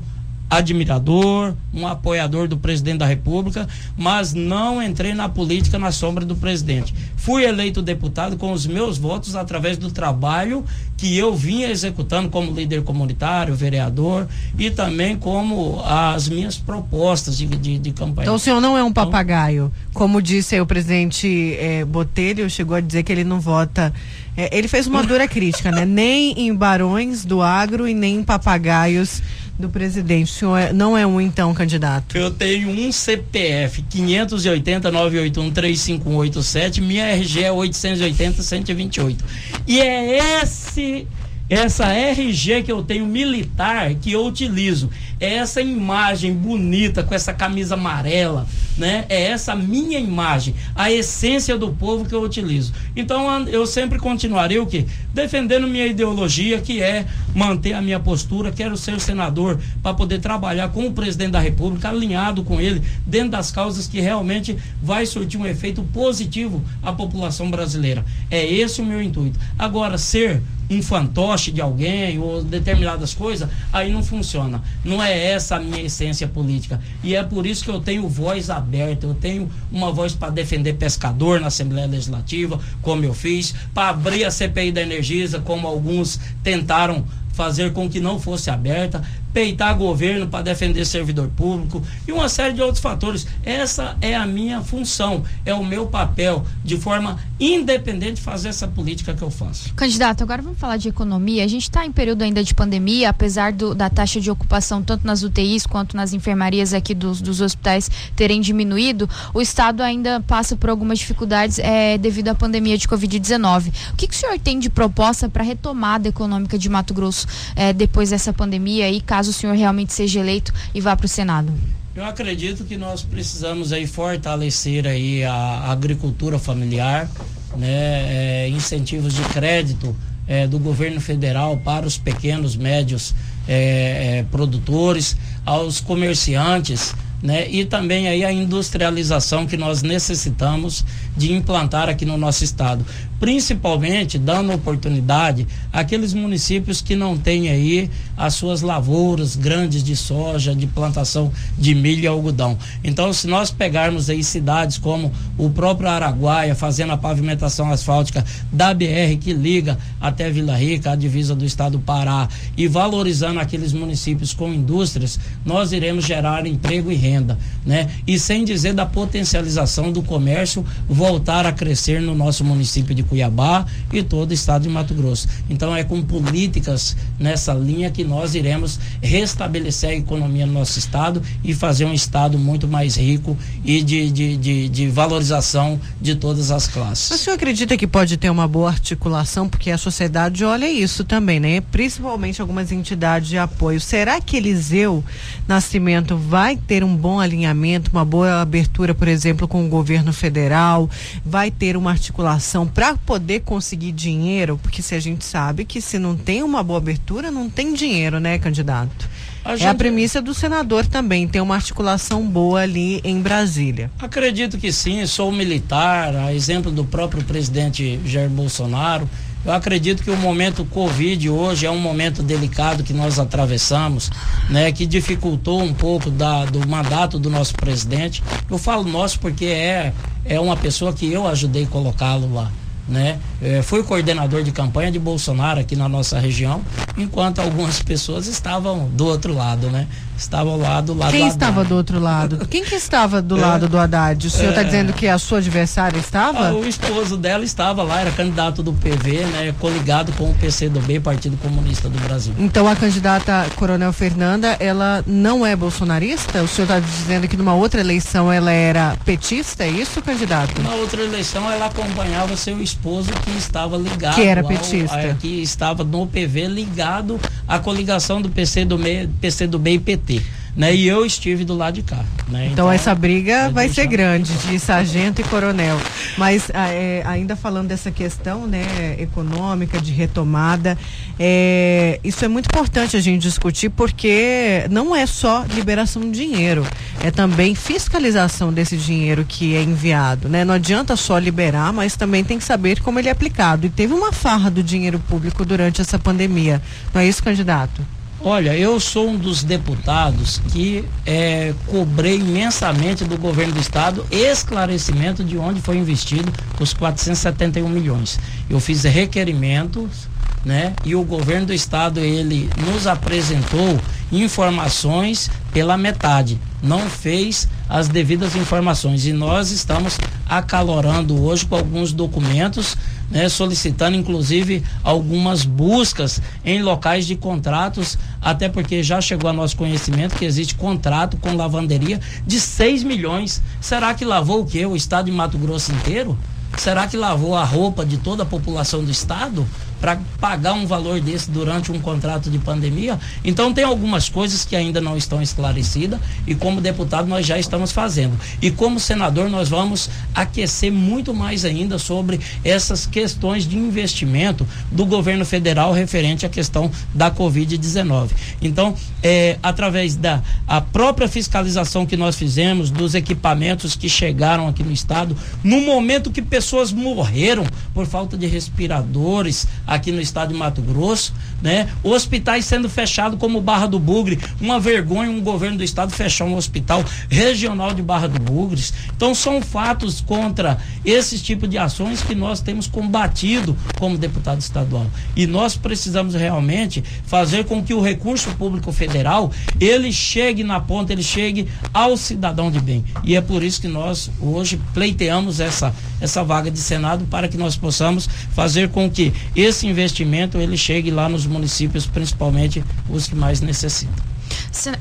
[0.50, 6.34] admirador, um apoiador do presidente da República, mas não entrei na política na sombra do
[6.34, 6.92] presidente.
[7.16, 10.64] Fui eleito deputado com os meus votos através do trabalho
[10.96, 17.46] que eu vinha executando como líder comunitário, vereador e também como as minhas propostas de,
[17.46, 18.24] de, de campanha.
[18.24, 22.76] Então o senhor não é um então, papagaio, como disse o presidente é, Botelho, chegou
[22.76, 23.94] a dizer que ele não vota.
[24.36, 25.84] É, ele fez uma dura crítica, né?
[25.84, 29.22] Nem em barões do agro e nem em papagaios
[29.60, 30.32] do presidente.
[30.32, 32.16] O senhor é, não é um então candidato?
[32.16, 39.24] Eu tenho um CPF 580 981 3587, minha RG é 880 128.
[39.66, 41.06] E é esse
[41.50, 47.32] essa RG que eu tenho militar que eu utilizo é essa imagem bonita com essa
[47.32, 49.04] camisa amarela, né?
[49.08, 52.72] É essa minha imagem, a essência do povo que eu utilizo.
[52.96, 54.86] Então eu sempre continuarei o quê?
[55.12, 60.68] Defendendo minha ideologia, que é manter a minha postura, quero ser senador para poder trabalhar
[60.70, 65.38] com o presidente da República, alinhado com ele, dentro das causas que realmente vai surtir
[65.38, 68.04] um efeito positivo à população brasileira.
[68.30, 69.38] É esse o meu intuito.
[69.58, 74.62] Agora, ser um fantoche de alguém ou determinadas coisas, aí não funciona.
[74.84, 76.80] Não é essa a minha essência política.
[77.02, 80.74] E é por isso que eu tenho voz aberta, eu tenho uma voz para defender
[80.74, 86.20] pescador na Assembleia Legislativa, como eu fiz, para abrir a CPI da Energisa, como alguns
[86.42, 92.28] tentaram fazer com que não fosse aberta, peitar governo para defender servidor público e uma
[92.28, 93.26] série de outros fatores.
[93.44, 99.14] Essa é a minha função, é o meu papel, de forma independente, fazer essa política
[99.14, 99.72] que eu faço.
[99.74, 101.44] Candidato, agora vamos falar de economia.
[101.44, 105.06] A gente está em período ainda de pandemia, apesar do, da taxa de ocupação tanto
[105.06, 110.54] nas UTIs quanto nas enfermarias aqui dos, dos hospitais terem diminuído, o Estado ainda passa
[110.56, 113.72] por algumas dificuldades é, devido à pandemia de Covid-19.
[113.92, 117.72] O que, que, o senhor tem de proposta para retomada econômica de Mato Grosso é,
[117.72, 121.08] depois dessa pandemia e caso caso o senhor realmente seja eleito e vá para o
[121.08, 121.52] Senado?
[121.94, 127.10] Eu acredito que nós precisamos aí fortalecer aí a agricultura familiar,
[127.56, 129.94] né, é, incentivos de crédito
[130.26, 133.14] é, do governo federal para os pequenos, médios
[133.46, 137.50] é, produtores, aos comerciantes, né?
[137.50, 140.84] E também aí a industrialização que nós necessitamos
[141.16, 142.84] de implantar aqui no nosso estado,
[143.18, 150.54] principalmente dando oportunidade àqueles municípios que não têm aí as suas lavouras grandes de soja,
[150.54, 152.58] de plantação de milho e algodão.
[152.82, 158.72] Então, se nós pegarmos aí cidades como o próprio Araguaia, fazendo a pavimentação asfáltica da
[158.72, 163.72] BR que liga até Vila Rica, a divisa do estado do Pará, e valorizando aqueles
[163.72, 167.88] municípios com indústrias, nós iremos gerar emprego e renda, né?
[168.06, 170.64] E sem dizer da potencialização do comércio
[171.00, 175.26] voltar a crescer no nosso município de Cuiabá e todo o estado de Mato Grosso.
[175.48, 181.22] Então é com políticas nessa linha que nós iremos restabelecer a economia no nosso estado
[181.42, 183.34] e fazer um estado muito mais rico
[183.64, 187.10] e de, de, de, de valorização de todas as classes.
[187.10, 191.40] O senhor acredita que pode ter uma boa articulação, porque a sociedade olha isso também,
[191.40, 191.62] né?
[191.62, 193.80] Principalmente algumas entidades de apoio.
[193.80, 195.02] Será que Eliseu
[195.48, 200.89] Nascimento vai ter um bom alinhamento, uma boa abertura, por exemplo, com o governo federal?
[201.24, 205.98] Vai ter uma articulação para poder conseguir dinheiro, porque se a gente sabe que se
[205.98, 209.08] não tem uma boa abertura, não tem dinheiro, né, candidato?
[209.44, 209.68] A é gente...
[209.68, 213.90] a premissa do senador também, ter uma articulação boa ali em Brasília.
[213.98, 219.08] Acredito que sim, sou militar, a exemplo do próprio presidente Jair Bolsonaro.
[219.44, 224.10] Eu acredito que o momento Covid hoje é um momento delicado que nós atravessamos,
[224.50, 228.22] né, que dificultou um pouco da, do mandato do nosso presidente.
[228.50, 232.50] Eu falo nosso porque é, é uma pessoa que eu ajudei colocá-lo lá
[232.90, 233.18] né?
[233.40, 236.60] É, fui coordenador de campanha de Bolsonaro aqui na nossa região,
[236.98, 239.86] enquanto algumas pessoas estavam do outro lado, né?
[240.20, 242.46] Estavam lá do lado Quem do estava do outro lado?
[242.46, 244.26] Quem que estava do é, lado do Haddad?
[244.26, 246.48] O senhor está é, dizendo que a sua adversária estava?
[246.48, 249.54] Ah, o esposo dela estava lá, era candidato do PV, né?
[249.58, 252.34] Coligado com o PCdoB, Partido Comunista do Brasil.
[252.38, 256.42] Então a candidata Coronel Fernanda, ela não é bolsonarista?
[256.42, 260.60] O senhor está dizendo que numa outra eleição ela era petista, é isso, candidato?
[260.60, 264.16] Na outra eleição ela acompanhava seu esposo que estava ligado.
[264.16, 265.00] Que era petista.
[265.00, 270.09] Ao, a, que estava no PV ligado à coligação do PCdoB, PCdoB e PT
[270.56, 270.74] né?
[270.74, 272.04] E eu estive do lado de cá.
[272.28, 272.46] Né?
[272.46, 275.78] Então, então, essa briga vai ser grande de sargento e coronel.
[276.16, 280.76] Mas ah, é, ainda falando dessa questão, né, econômica de retomada,
[281.18, 286.66] é, isso é muito importante a gente discutir porque não é só liberação de dinheiro,
[287.02, 290.44] é também fiscalização desse dinheiro que é enviado, né?
[290.44, 293.66] Não adianta só liberar, mas também tem que saber como ele é aplicado.
[293.66, 296.60] E teve uma farra do dinheiro público durante essa pandemia.
[296.92, 297.82] Não é isso, candidato?
[298.22, 305.24] Olha, eu sou um dos deputados que é, cobrei imensamente do governo do estado esclarecimento
[305.24, 306.30] de onde foi investido
[306.60, 308.20] os 471 milhões.
[308.50, 310.06] Eu fiz requerimentos,
[310.44, 310.74] né?
[310.84, 313.80] E o governo do estado ele nos apresentou
[314.12, 321.90] informações pela metade, não fez as devidas informações e nós estamos acalorando hoje com alguns
[321.90, 322.76] documentos
[323.10, 329.56] né, solicitando inclusive algumas buscas em locais de contratos, até porque já chegou a nosso
[329.56, 333.42] conhecimento que existe contrato com lavanderia de 6 milhões.
[333.60, 334.64] Será que lavou o quê?
[334.64, 336.16] O estado de Mato Grosso inteiro?
[336.56, 339.46] Será que lavou a roupa de toda a população do estado?
[339.80, 342.98] Para pagar um valor desse durante um contrato de pandemia.
[343.24, 347.72] Então tem algumas coisas que ainda não estão esclarecidas e como deputado nós já estamos
[347.72, 348.18] fazendo.
[348.42, 354.84] E como senador nós vamos aquecer muito mais ainda sobre essas questões de investimento do
[354.84, 358.10] governo federal referente à questão da Covid-19.
[358.42, 364.62] Então, é, através da a própria fiscalização que nós fizemos dos equipamentos que chegaram aqui
[364.62, 370.38] no estado, no momento que pessoas morreram por falta de respiradores, aqui no estado de
[370.38, 371.68] Mato Grosso, né?
[371.84, 376.34] Hospitais sendo fechados como Barra do Bugre, uma vergonha um governo do estado fechar um
[376.34, 378.74] hospital regional de Barra do Bugres.
[378.96, 384.86] Então são fatos contra esses tipos de ações que nós temos combatido como deputado estadual.
[385.14, 389.30] E nós precisamos realmente fazer com que o recurso público federal
[389.60, 392.84] ele chegue na ponta, ele chegue ao cidadão de bem.
[393.04, 397.36] E é por isso que nós hoje pleiteamos essa essa vaga de Senado para que
[397.36, 403.14] nós possamos fazer com que esse investimento ele chegue lá nos municípios, principalmente os que
[403.14, 404.10] mais necessitam.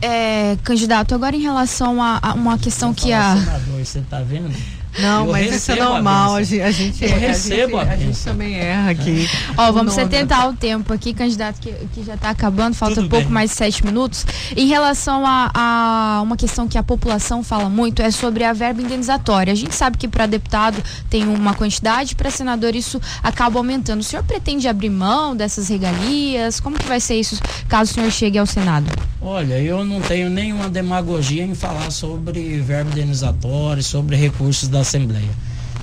[0.01, 3.35] É, candidato, agora em relação a, a uma questão que a.
[3.37, 4.53] Senador, você está vendo?
[4.97, 6.57] Não, Eu mas isso é a normal, a bênção.
[6.57, 9.29] gente, a gente, Eu a recebo gente, a a gente também erra aqui.
[9.57, 10.09] Ó, vamos Nona.
[10.09, 13.33] tentar o tempo aqui, candidato, que, que já está acabando, falta Tudo um pouco bem.
[13.33, 14.25] mais de sete minutos.
[14.55, 18.81] Em relação a, a uma questão que a população fala muito, é sobre a verba
[18.81, 19.53] indenizatória.
[19.53, 23.99] A gente sabe que para deputado tem uma quantidade, para senador isso acaba aumentando.
[24.01, 26.59] O senhor pretende abrir mão dessas regalias?
[26.59, 28.87] Como que vai ser isso caso o senhor chegue ao Senado?
[29.21, 35.29] Olha, eu não tenho nenhuma demagogia em falar sobre verbo indenizatório, sobre recursos da Assembleia.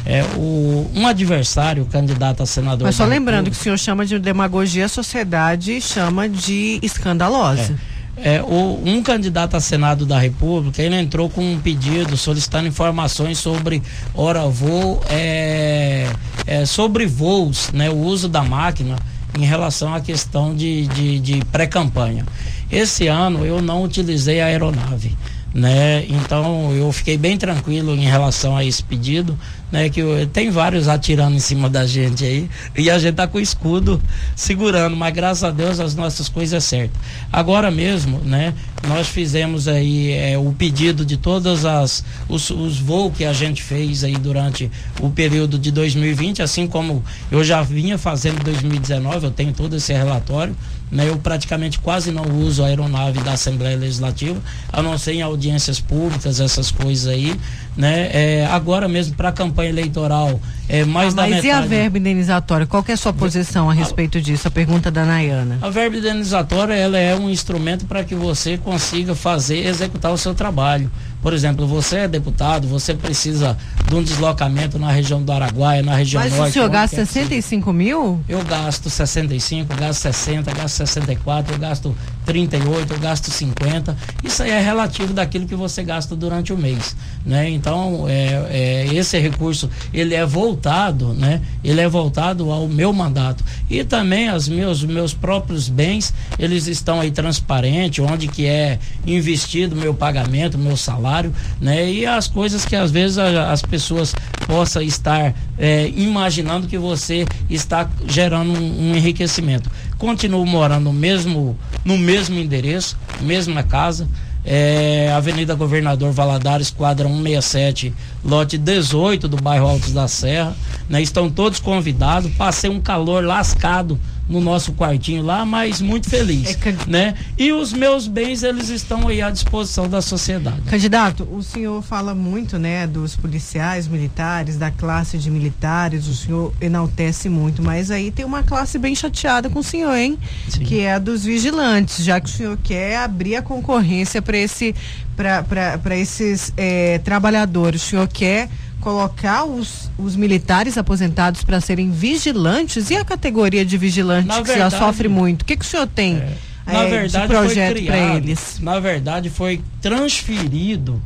[0.05, 2.87] É, o, um adversário, candidato a senador.
[2.87, 6.79] Mas só da lembrando que República- o senhor chama de demagogia, a sociedade chama de
[6.83, 7.75] escandalosa.
[8.19, 13.37] É, o, um candidato a Senado da República, ele entrou com um pedido solicitando informações
[13.37, 13.83] sobre
[14.15, 16.07] hora voo, é,
[16.47, 18.97] é, sobre voos, né, o uso da máquina
[19.39, 22.25] em relação à questão de, de, de pré-campanha.
[22.71, 25.15] Esse ano eu não utilizei a aeronave.
[25.55, 26.05] Né?
[26.11, 29.39] Então eu fiquei bem tranquilo em relação a esse pedido,
[29.73, 29.89] né?
[29.89, 33.39] Que eu- tem vários atirando em cima da gente aí e a gente tá com
[33.39, 34.03] o escudo
[34.35, 37.01] segurando, mas graças a Deus as nossas coisas é certas.
[37.33, 38.53] Agora mesmo, né?
[38.87, 43.63] Nós fizemos aí é, o pedido de todas as os, os voos que a gente
[43.63, 44.71] fez aí durante
[45.01, 49.75] o período de 2020, assim como eu já vinha fazendo em 2019, eu tenho todo
[49.77, 50.55] esse relatório.
[50.91, 54.41] Né, eu praticamente quase não uso a aeronave da Assembleia Legislativa,
[54.73, 57.35] a não ser em audiências públicas, essas coisas aí.
[57.77, 58.11] Né?
[58.13, 61.47] É, agora mesmo para a campanha eleitoral, é mais Ah, da mas metade.
[61.47, 62.67] e a verba indenizatória?
[62.67, 64.49] Qual que é a sua posição a respeito disso?
[64.49, 65.59] A pergunta da Nayana.
[65.63, 70.35] A verba indenizatória ela é um instrumento para que você consiga fazer, executar o seu
[70.35, 70.91] trabalho.
[71.23, 73.57] Por exemplo, você é deputado, você precisa
[73.89, 76.51] de um deslocamento na região do Araguaia, na região Mas norte.
[76.51, 77.25] o senhor gasta quer que seja.
[77.27, 78.21] 65 mil?
[78.29, 81.97] Eu gasto 65, gasto 60, gasto 64, eu gasto
[82.27, 83.97] 38, eu gasto 50.
[84.25, 87.49] Isso aí é relativo daquilo que você gasta durante o mês, né?
[87.49, 91.41] Então, é, é, esse recurso, ele é voltado, né?
[91.63, 93.45] Ele é voltado ao meu mandato.
[93.71, 99.77] E também os meus, meus próprios bens, eles estão aí transparentes, onde que é investido
[99.77, 101.89] meu pagamento, meu salário, né?
[101.91, 104.15] E as coisas que às vezes a- as pessoas
[104.47, 109.71] possam estar é, imaginando que você está gerando um, um enriquecimento.
[109.99, 114.09] Continuo morando no mesmo, no mesmo endereço, mesma casa.
[114.49, 117.93] É, Avenida Governador Valadares, quadra 167,
[118.25, 120.55] lote 18 do bairro Altos da Serra.
[120.89, 121.03] Né?
[121.03, 122.31] Estão todos convidados.
[122.35, 123.99] Passei um calor lascado
[124.29, 126.49] no nosso quartinho lá, mas muito feliz.
[126.51, 127.15] É can- Né?
[127.39, 130.63] E os meus bens, eles estão aí à disposição da sociedade.
[130.63, 136.53] Candidato, o senhor fala muito, né, dos policiais militares, da classe de militares, o senhor
[136.61, 140.19] enaltece muito, mas aí tem uma classe bem chateada com o senhor, hein?
[140.49, 140.65] Sim.
[140.65, 144.75] Que é a dos vigilantes, já que o senhor quer abrir a concorrência para esse,
[145.17, 147.83] para esses eh, trabalhadores.
[147.83, 148.49] O senhor quer
[148.87, 154.47] colocar os, os militares aposentados para serem vigilantes e a categoria de vigilante Na que
[154.47, 155.43] já verdade- sofre muito.
[155.43, 156.23] O que, que o senhor tem?
[156.65, 158.61] Na eh, verdade, de projeto foi para eles.
[158.61, 161.03] Na verdade, foi transferido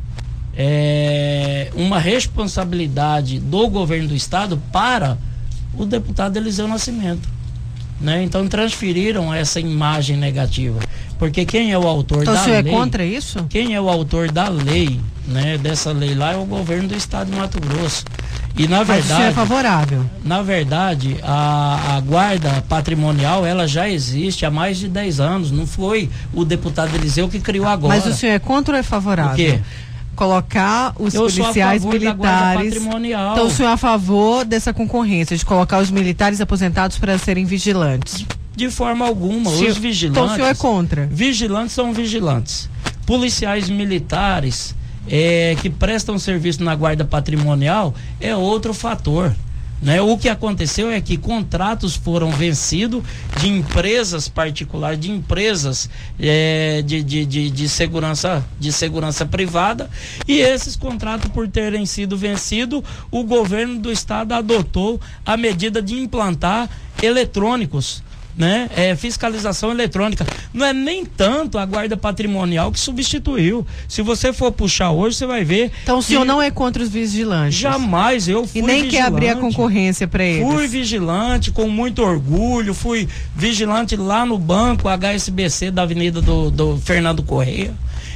[0.55, 5.17] é, uma responsabilidade do governo do estado para
[5.75, 7.27] o deputado Eliseu Nascimento.
[8.01, 8.23] Né?
[8.23, 10.79] Então transferiram essa imagem negativa.
[11.19, 12.73] Porque quem é o autor Então o da senhor é lei.
[12.73, 13.45] contra isso?
[13.47, 17.29] Quem é o autor da lei, né, dessa lei lá é o governo do estado
[17.29, 18.03] de Mato Grosso.
[18.57, 20.05] E na Mas o senhor é verdade, favorável.
[20.25, 25.51] na verdade, a, a guarda patrimonial ela já existe há mais de 10 anos.
[25.51, 27.93] Não foi o deputado Eliseu que criou agora.
[27.93, 29.33] Mas o senhor é contra ou é favorável?
[29.33, 29.59] O quê?
[30.15, 32.75] Colocar os Eu policiais militares.
[32.75, 37.45] Então o senhor é a favor dessa concorrência, de colocar os militares aposentados para serem
[37.45, 38.25] vigilantes.
[38.55, 40.21] De forma alguma, Se- os vigilantes.
[40.21, 41.07] Então o senhor é contra.
[41.07, 42.69] Vigilantes são vigilantes.
[43.05, 44.75] Policiais militares
[45.07, 49.33] é, que prestam serviço na guarda patrimonial é outro fator.
[49.81, 49.99] Né?
[49.99, 53.03] O que aconteceu é que contratos foram vencidos
[53.39, 59.89] de empresas particulares, de empresas é, de, de, de, de segurança, de segurança privada,
[60.27, 65.95] e esses contratos, por terem sido vencidos, o governo do estado adotou a medida de
[65.95, 66.69] implantar
[67.01, 68.03] eletrônicos
[68.41, 68.67] né?
[68.75, 70.25] É, fiscalização eletrônica.
[70.51, 73.63] Não é nem tanto a guarda patrimonial que substituiu.
[73.87, 75.71] Se você for puxar hoje, você vai ver.
[75.83, 77.53] Então o senhor não é contra os vigilantes.
[77.59, 79.55] Jamais eu fui E nem quer abrir a vigilante.
[79.55, 80.43] concorrência para eles.
[80.43, 86.77] Fui vigilante com muito orgulho, fui vigilante lá no banco HSBC da Avenida do, do
[86.83, 87.71] Fernando Correia.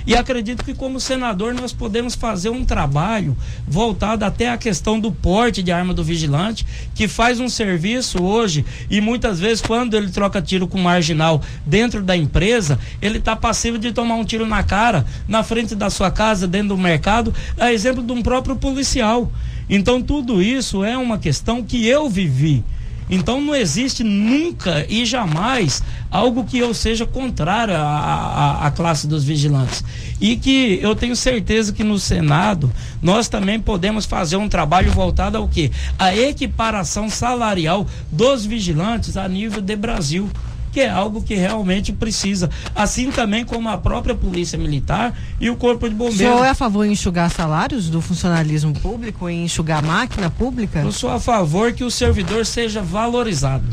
[0.08, 3.36] E acredito que como senador nós podemos fazer um trabalho
[3.68, 8.64] voltado até a questão do porte de arma do vigilante, que faz um serviço hoje
[8.90, 13.80] e muitas vezes quando ele troca tiro com marginal dentro da empresa, ele está passivo
[13.80, 17.74] de tomar um tiro na cara, na frente da sua casa, dentro do mercado, a
[17.74, 19.32] exemplo de um próprio policial.
[19.68, 22.64] Então tudo isso é uma questão que eu vivi.
[23.10, 29.08] Então não existe nunca e jamais algo que eu seja contrário à, à, à, classe
[29.08, 29.84] dos vigilantes.
[30.20, 35.38] E que eu tenho certeza que no Senado nós também podemos fazer um trabalho voltado
[35.38, 35.72] ao que?
[36.00, 40.30] A equiparação salarial dos vigilantes a nível de Brasil
[40.76, 42.50] que é algo que realmente precisa.
[42.76, 46.16] Assim também como a própria Polícia Militar e o Corpo de Bombeiros.
[46.16, 50.82] O senhor é a favor de enxugar salários do funcionalismo público e enxugar máquina pública?
[50.82, 53.64] Eu sou a favor que o servidor seja valorizado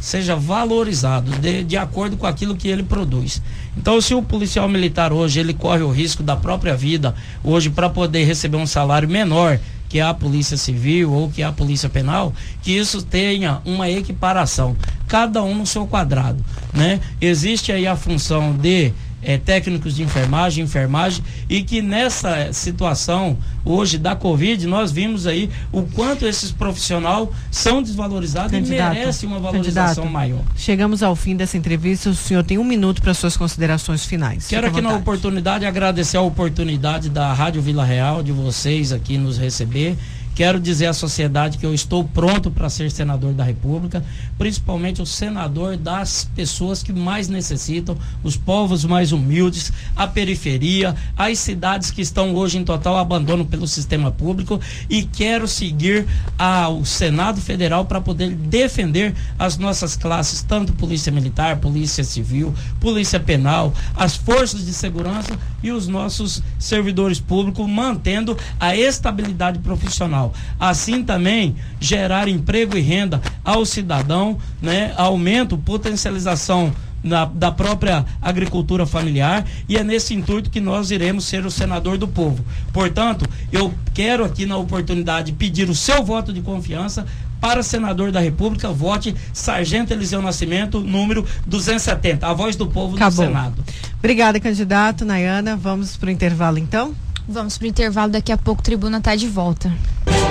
[0.00, 3.42] seja valorizado de, de acordo com aquilo que ele produz.
[3.76, 7.90] Então, se o policial militar hoje ele corre o risco da própria vida hoje para
[7.90, 9.60] poder receber um salário menor
[9.90, 12.32] que é a Polícia Civil ou que é a Polícia Penal,
[12.62, 14.76] que isso tenha uma equiparação,
[15.08, 17.00] cada um no seu quadrado, né?
[17.20, 18.92] Existe aí a função de
[19.22, 25.50] é, técnicos de enfermagem, enfermagem, e que nessa situação hoje da Covid, nós vimos aí
[25.72, 30.42] o quanto esses profissionais são desvalorizados Candidato, e merecem uma valorização Candidato, maior.
[30.56, 34.46] Chegamos ao fim dessa entrevista, o senhor tem um minuto para suas considerações finais.
[34.46, 39.38] Quero aqui na oportunidade agradecer a oportunidade da Rádio Vila Real, de vocês aqui nos
[39.38, 39.96] receber.
[40.40, 44.02] Quero dizer à sociedade que eu estou pronto para ser senador da República,
[44.38, 51.38] principalmente o senador das pessoas que mais necessitam, os povos mais humildes, a periferia, as
[51.38, 56.06] cidades que estão hoje em total abandono pelo sistema público e quero seguir
[56.38, 63.20] ao Senado Federal para poder defender as nossas classes, tanto Polícia Militar, Polícia Civil, Polícia
[63.20, 70.32] Penal, as forças de segurança e os nossos servidores públicos, mantendo a estabilidade profissional.
[70.58, 74.92] Assim também gerar emprego e renda ao cidadão, né?
[74.96, 81.44] Aumento, potencialização na, da própria agricultura familiar e é nesse intuito que nós iremos ser
[81.46, 82.44] o senador do povo.
[82.72, 87.06] Portanto, eu quero aqui na oportunidade pedir o seu voto de confiança
[87.40, 93.24] para senador da República, vote Sargento Eliseu Nascimento, número 270, a voz do povo Acabou.
[93.24, 93.64] no Senado.
[93.98, 95.56] Obrigada, candidato Nayana.
[95.56, 96.94] Vamos para o intervalo então?
[97.28, 99.72] Vamos para o intervalo, daqui a pouco Tribuna está de volta.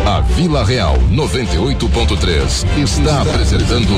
[0.05, 3.93] A Vila Real 98.3 está apresentando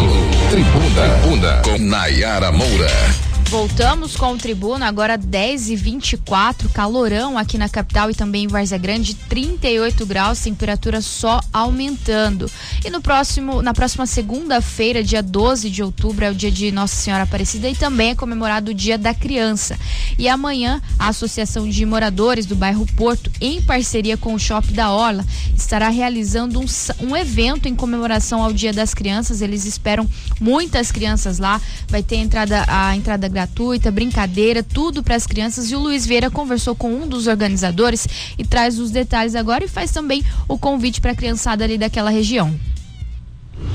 [0.50, 3.31] Tribuna, Tribuna com Nayara Moura.
[3.52, 8.48] Voltamos com o Tribuna, agora 10 e 24 calorão aqui na capital e também em
[8.48, 12.50] Várzea Grande, 38 graus, temperatura só aumentando.
[12.86, 16.96] E no próximo, na próxima segunda-feira, dia 12 de outubro, é o dia de Nossa
[16.96, 19.78] Senhora Aparecida e também é comemorado o Dia da Criança.
[20.18, 24.92] E amanhã, a Associação de Moradores do bairro Porto, em parceria com o Shopping da
[24.92, 26.66] Orla, estará realizando um,
[27.02, 29.42] um evento em comemoração ao Dia das Crianças.
[29.42, 35.16] Eles esperam muitas crianças lá, vai ter entrada, a entrada gratuita gratuita, brincadeira, tudo para
[35.16, 35.72] as crianças.
[35.72, 39.68] E o Luiz Vieira conversou com um dos organizadores e traz os detalhes agora e
[39.68, 42.71] faz também o convite para a criançada ali daquela região.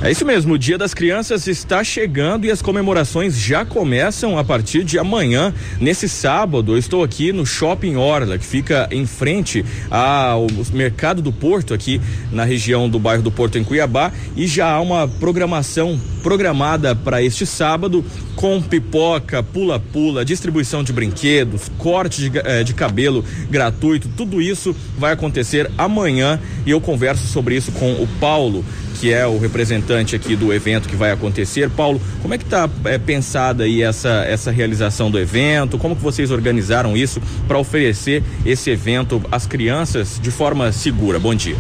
[0.03, 4.45] É isso mesmo, o Dia das Crianças está chegando e as comemorações já começam a
[4.45, 5.55] partir de amanhã.
[5.81, 11.33] Nesse sábado, eu estou aqui no Shopping Orla, que fica em frente ao Mercado do
[11.33, 11.99] Porto, aqui
[12.31, 17.23] na região do bairro do Porto, em Cuiabá, e já há uma programação programada para
[17.23, 18.05] este sábado
[18.37, 25.13] com pipoca, pula-pula, distribuição de brinquedos, corte de, eh, de cabelo gratuito, tudo isso vai
[25.13, 28.63] acontecer amanhã e eu converso sobre isso com o Paulo
[28.99, 31.69] que é o representante aqui do evento que vai acontecer.
[31.71, 35.79] Paulo, como é que está é, pensada aí essa, essa realização do evento?
[35.79, 41.19] Como que vocês organizaram isso para oferecer esse evento às crianças de forma segura?
[41.19, 41.57] Bom dia.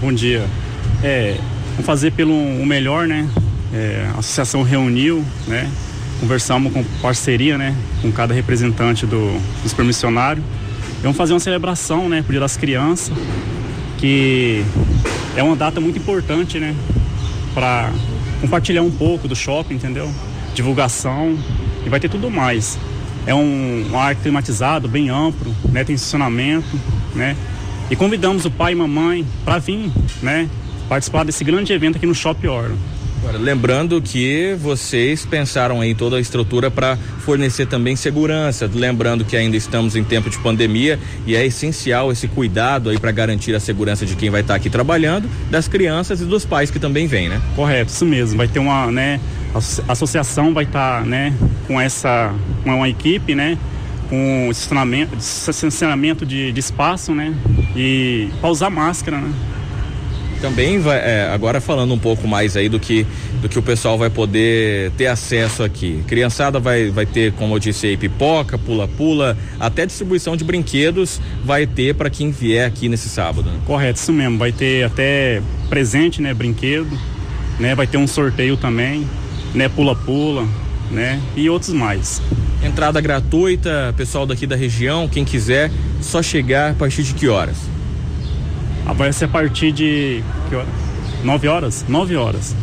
[0.00, 0.44] Bom dia.
[1.02, 1.36] É,
[1.72, 2.34] vamos fazer pelo
[2.66, 3.28] melhor, né?
[3.72, 5.70] É, a associação reuniu, né?
[6.18, 7.74] Conversamos com parceria, né?
[8.02, 10.44] Com cada representante do, dos permissionários.
[10.98, 12.22] E vamos fazer uma celebração, né?
[12.22, 13.10] Por Dia das Crianças,
[14.00, 14.64] que
[15.36, 16.74] é uma data muito importante, né?
[17.52, 17.92] Para
[18.40, 20.10] compartilhar um pouco do shopping, entendeu?
[20.54, 21.38] Divulgação
[21.84, 22.78] e vai ter tudo mais.
[23.26, 25.84] É um, um ar climatizado, bem amplo, né?
[25.84, 26.80] Tem estacionamento,
[27.14, 27.36] né?
[27.90, 29.90] E convidamos o pai e mamãe para vir,
[30.22, 30.48] né?
[30.88, 32.76] Participar desse grande evento aqui no Shopping Oro.
[33.22, 39.36] Agora, lembrando que vocês pensaram em toda a estrutura para fornecer também segurança, lembrando que
[39.36, 43.60] ainda estamos em tempo de pandemia e é essencial esse cuidado aí para garantir a
[43.60, 47.06] segurança de quem vai estar tá aqui trabalhando, das crianças e dos pais que também
[47.06, 47.42] vêm, né?
[47.54, 48.38] Correto, isso mesmo.
[48.38, 49.20] Vai ter uma, né,
[49.54, 51.34] a associação vai estar, tá, né,
[51.66, 52.32] com essa,
[52.64, 53.58] uma, uma equipe, né,
[54.08, 57.34] com estacionamento, estacionamento de, de espaço, né?
[57.76, 59.30] E para usar máscara, né?
[60.40, 63.06] Também vai, é, agora falando um pouco mais aí do que
[63.40, 66.02] do que o pessoal vai poder ter acesso aqui.
[66.06, 71.66] Criançada vai, vai ter, como eu disse aí, pipoca, pula-pula, até distribuição de brinquedos vai
[71.66, 73.50] ter para quem vier aqui nesse sábado.
[73.50, 73.58] Né?
[73.66, 74.38] Correto, isso mesmo.
[74.38, 76.98] Vai ter até presente, né, brinquedo,
[77.58, 79.06] né, vai ter um sorteio também,
[79.54, 80.46] né, pula-pula,
[80.90, 82.20] né, e outros mais.
[82.62, 85.70] Entrada gratuita, pessoal daqui da região, quem quiser,
[86.00, 87.56] só chegar a partir de que horas?
[88.96, 90.66] Vai ser a partir de que hora?
[91.24, 91.84] 9 horas?
[91.88, 92.54] 9 horas.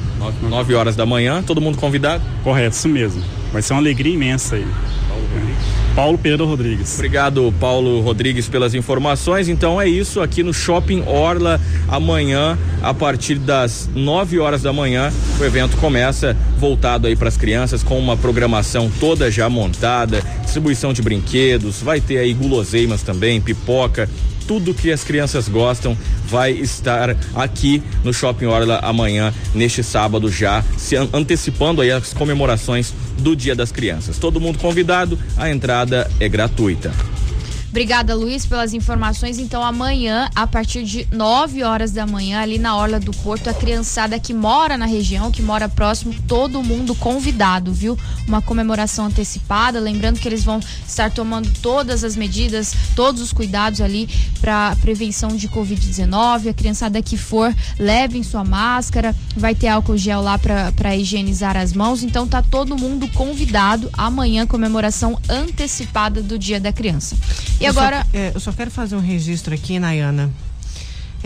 [0.41, 2.23] 9 horas da manhã, todo mundo convidado?
[2.43, 3.23] Correto, isso mesmo.
[3.51, 4.65] Vai ser uma alegria imensa aí.
[5.07, 5.57] Paulo Rodrigues.
[5.95, 6.93] Paulo Pedro Rodrigues.
[6.95, 9.47] Obrigado, Paulo Rodrigues, pelas informações.
[9.47, 11.59] Então é isso aqui no Shopping Orla.
[11.87, 17.37] Amanhã, a partir das 9 horas da manhã, o evento começa voltado aí para as
[17.37, 23.39] crianças com uma programação toda já montada, distribuição de brinquedos, vai ter aí guloseimas também,
[23.41, 24.09] pipoca,
[24.47, 30.63] tudo que as crianças gostam vai estar aqui no Shopping Orla amanhã, neste sábado já,
[30.77, 34.17] se antecipando aí as comemorações do Dia das Crianças.
[34.17, 37.16] Todo mundo convidado, a entrada é gratuita.
[37.77, 39.37] Obrigada, Luiz, pelas informações.
[39.37, 43.53] Então, amanhã, a partir de 9 horas da manhã, ali na Orla do Porto, a
[43.53, 47.95] criançada que mora na região, que mora próximo, todo mundo convidado, viu?
[48.27, 49.79] Uma comemoração antecipada.
[49.79, 54.09] Lembrando que eles vão estar tomando todas as medidas, todos os cuidados ali
[54.41, 56.49] para prevenção de Covid-19.
[56.49, 61.73] A criançada que for, levem sua máscara, vai ter álcool gel lá para higienizar as
[61.73, 62.01] mãos.
[62.01, 63.87] Então, tá todo mundo convidado.
[63.93, 67.15] Amanhã, comemoração antecipada do Dia da Criança.
[67.59, 68.05] E eu agora.
[68.11, 70.31] Só, é, eu só quero fazer um registro aqui, Nayana.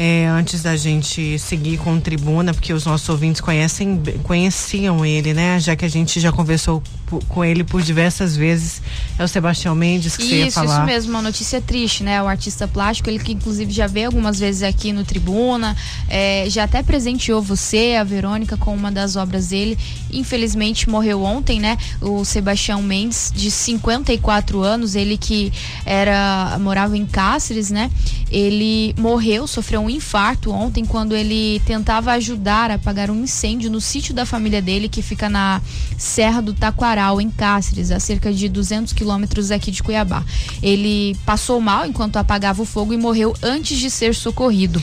[0.03, 5.31] É, antes da gente seguir com o Tribuna, porque os nossos ouvintes conhecem, conheciam ele,
[5.31, 5.59] né?
[5.59, 6.81] Já que a gente já conversou
[7.27, 8.81] com ele por diversas vezes.
[9.19, 10.77] É o Sebastião Mendes que isso, você ia falar.
[10.77, 12.19] Isso mesmo, uma notícia triste, né?
[12.23, 15.77] O artista plástico, ele que inclusive já veio algumas vezes aqui no Tribuna,
[16.09, 19.77] é, já até presenteou você, a Verônica, com uma das obras dele.
[20.11, 21.77] Infelizmente morreu ontem, né?
[21.99, 25.53] O Sebastião Mendes, de 54 anos, ele que
[25.85, 27.91] era morava em Cáceres, né?
[28.31, 33.79] Ele morreu, sofreu um infarto ontem quando ele tentava ajudar a apagar um incêndio no
[33.79, 35.61] sítio da família dele, que fica na
[35.97, 40.23] Serra do Taquará em Cáceres, a cerca de 200 quilômetros aqui de Cuiabá.
[40.61, 44.81] Ele passou mal enquanto apagava o fogo e morreu antes de ser socorrido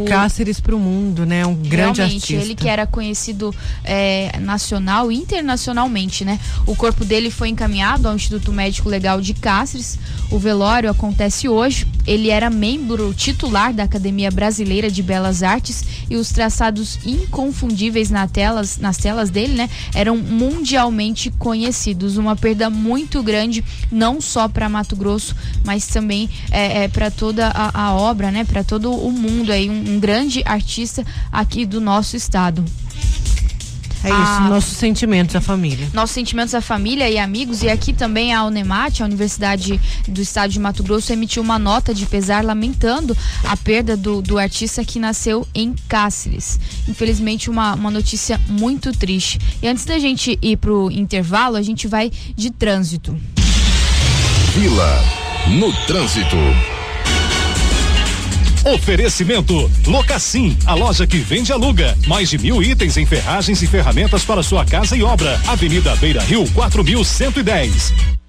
[0.00, 0.08] de.
[0.08, 1.46] Cáceres para o mundo, né?
[1.46, 2.44] Um grande Realmente, artista.
[2.44, 6.38] Ele que era conhecido é, nacional e internacionalmente, né?
[6.66, 9.98] O corpo dele foi encaminhado ao Instituto Médico Legal de Cáceres.
[10.30, 11.86] O velório acontece hoje.
[12.06, 18.26] Ele era membro titular da Academia Brasileira de Belas Artes e os traçados inconfundíveis na
[18.26, 19.70] telas, nas telas dele, né?
[19.94, 22.16] Eram mundialmente conhecidos.
[22.16, 25.34] Uma perda muito grande, não só para Mato Grosso,
[25.64, 28.44] mas também é, é para toda a, a obra, né?
[28.44, 32.64] Para todo o mundo aí um, um grande artista aqui do nosso estado.
[34.04, 35.88] É isso, a, nossos sentimentos à família.
[35.92, 37.62] Nossos sentimentos à família e amigos.
[37.62, 41.94] E aqui também a Unemat, a Universidade do Estado de Mato Grosso, emitiu uma nota
[41.94, 46.58] de pesar lamentando a perda do, do artista que nasceu em Cáceres.
[46.88, 49.38] Infelizmente, uma, uma notícia muito triste.
[49.62, 53.16] E antes da gente ir pro intervalo, a gente vai de trânsito.
[54.52, 55.04] Vila
[55.48, 56.36] no trânsito.
[58.64, 61.98] Oferecimento Locassim, a loja que vende e aluga.
[62.06, 65.40] Mais de mil itens em ferragens e ferramentas para sua casa e obra.
[65.48, 68.21] Avenida Beira Rio, 4110.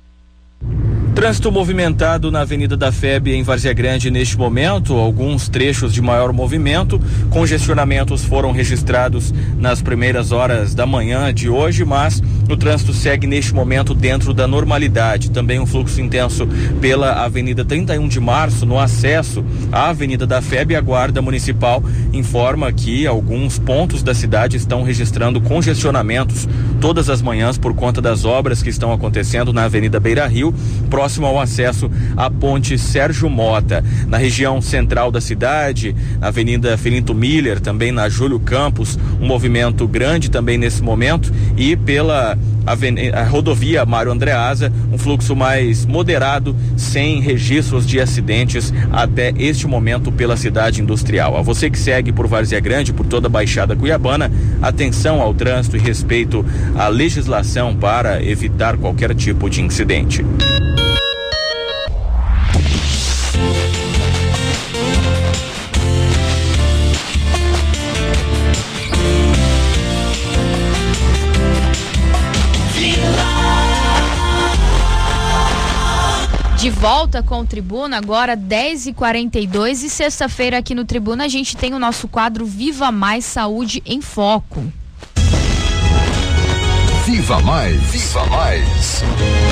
[1.14, 6.34] Trânsito movimentado na Avenida da FEB em Várzea Grande neste momento, alguns trechos de maior
[6.34, 7.00] movimento.
[7.30, 13.54] Congestionamentos foram registrados nas primeiras horas da manhã de hoje, mas o trânsito segue neste
[13.54, 15.30] momento dentro da normalidade.
[15.30, 16.48] Também um fluxo intenso
[16.82, 20.76] pela Avenida 31 de Março no acesso à Avenida da FEB.
[20.76, 26.50] A Guarda Municipal informa que alguns pontos da cidade estão registrando congestionamentos
[26.82, 30.53] todas as manhãs por conta das obras que estão acontecendo na Avenida Beira Rio
[30.90, 33.84] próximo ao acesso à ponte Sérgio Mota.
[34.08, 39.88] Na região central da cidade, na Avenida Felinto Miller, também na Júlio Campos, um movimento
[39.88, 47.20] grande também nesse momento e pela a rodovia Mário Andreasa, um fluxo mais moderado, sem
[47.20, 51.38] registros de acidentes até este momento pela cidade industrial.
[51.38, 54.32] A você que segue por Várzea Grande, por toda a Baixada Cuiabana,
[54.62, 56.46] atenção ao trânsito e respeito
[56.76, 60.24] à legislação para evitar qualquer tipo de incidente.
[76.84, 81.80] Volta com o Tribuna, agora 10h42 e, sexta-feira aqui no Tribuna a gente tem o
[81.80, 84.62] nosso quadro Viva Mais Saúde em Foco.
[87.06, 87.82] Viva Mais.
[87.92, 89.04] Viva Mais.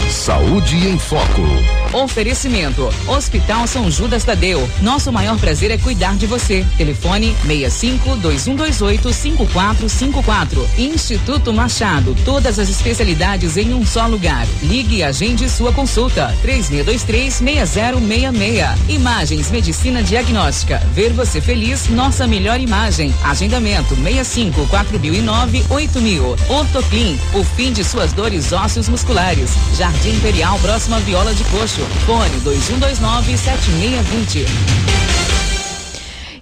[0.10, 1.81] Saúde em Foco.
[1.94, 4.68] Oferecimento: Hospital São Judas Tadeu.
[4.82, 6.66] Nosso maior prazer é cuidar de você.
[6.78, 10.70] Telefone 65 2128 5454.
[10.78, 12.16] Instituto Machado.
[12.24, 14.48] Todas as especialidades em um só lugar.
[14.64, 16.36] Ligue e agende sua consulta.
[16.42, 18.90] 3623 6066.
[18.90, 20.78] Imagens Medicina Diagnóstica.
[20.94, 23.14] Ver você feliz, nossa melhor imagem.
[23.24, 26.36] Agendamento 65 4009 8000.
[26.50, 27.20] Ortoclin.
[27.34, 29.52] O fim de suas dores ósseos musculares.
[29.76, 31.81] Jardim Imperial, próxima Viola de Coxo.
[32.06, 35.01] Fone 2129 7620.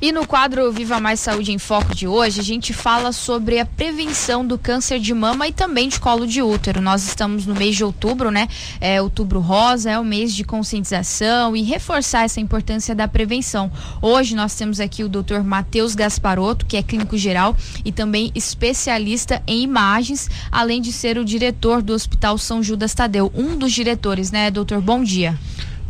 [0.02, 3.66] E no quadro Viva Mais Saúde em Foco de hoje, a gente fala sobre a
[3.66, 6.80] prevenção do câncer de mama e também de colo de útero.
[6.80, 8.48] Nós estamos no mês de outubro, né?
[8.80, 13.70] É outubro rosa, é o mês de conscientização e reforçar essa importância da prevenção.
[14.02, 15.42] Hoje nós temos aqui o Dr.
[15.44, 21.26] Matheus Gasparotto, que é clínico geral e também especialista em imagens, além de ser o
[21.26, 24.80] diretor do Hospital São Judas Tadeu, um dos diretores, né, doutor?
[24.80, 25.38] Bom dia.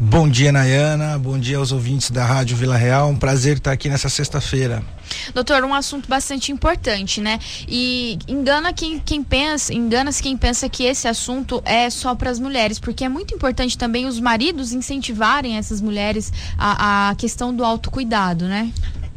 [0.02, 1.20] Bom dia, Nayana.
[1.20, 3.10] Bom dia aos ouvintes da Rádio Vila Real.
[3.10, 4.82] Um prazer estar aqui nessa sexta-feira.
[5.34, 7.38] Doutor, um assunto bastante importante, né?
[7.68, 12.39] E engana quem, quem pensa, engana-se quem pensa que esse assunto é só para as
[12.39, 17.66] mulheres, porque é muito importante também os maridos incentivarem essas mulheres a, a questão do
[17.66, 18.72] autocuidado, né?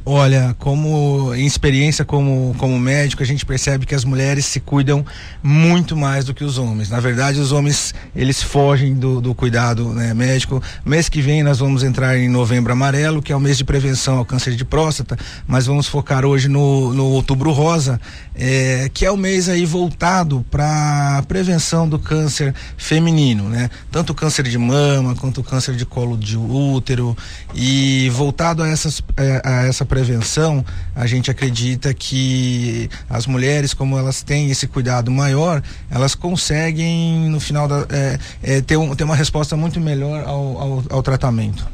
[0.05, 5.07] Olha, como em experiência como, como médico, a gente percebe que as mulheres se cuidam
[5.41, 6.91] muito mais do que os homens.
[6.91, 10.61] Na verdade, os homens, eles fogem do, do cuidado né, médico.
[10.85, 14.19] Mês que vem nós vamos entrar em novembro amarelo, que é o mês de prevenção
[14.19, 18.01] ao câncer de próstata, mas vamos focar hoje no, no outubro rosa,
[18.35, 23.71] é, que é o mês aí voltado para prevenção do câncer feminino, né?
[23.91, 27.17] Tanto o câncer de mama quanto o câncer de colo de útero
[27.55, 30.65] e voltado a, essas, é, a essa prevenção,
[30.97, 37.39] a gente acredita que as mulheres, como elas têm esse cuidado maior, elas conseguem, no
[37.39, 41.69] final, da, é, é, ter, um, ter uma resposta muito melhor ao, ao, ao tratamento.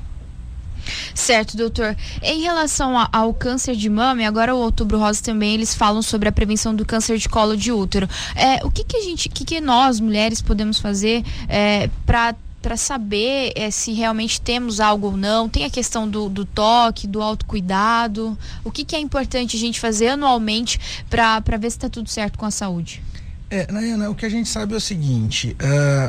[1.14, 1.97] Certo, doutor.
[2.21, 6.03] Em relação a, ao câncer de mama, e agora o Outubro Rosa também, eles falam
[6.03, 8.09] sobre a prevenção do câncer de colo de útero.
[8.35, 12.77] É, o que, que a gente, que, que nós mulheres podemos fazer é, para para
[12.77, 15.49] saber é, se realmente temos algo ou não.
[15.49, 18.37] Tem a questão do, do toque, do autocuidado.
[18.65, 20.79] O que, que é importante a gente fazer anualmente
[21.09, 23.03] para ver se está tudo certo com a saúde?
[23.51, 25.57] É, Nayana, o que a gente sabe é o seguinte: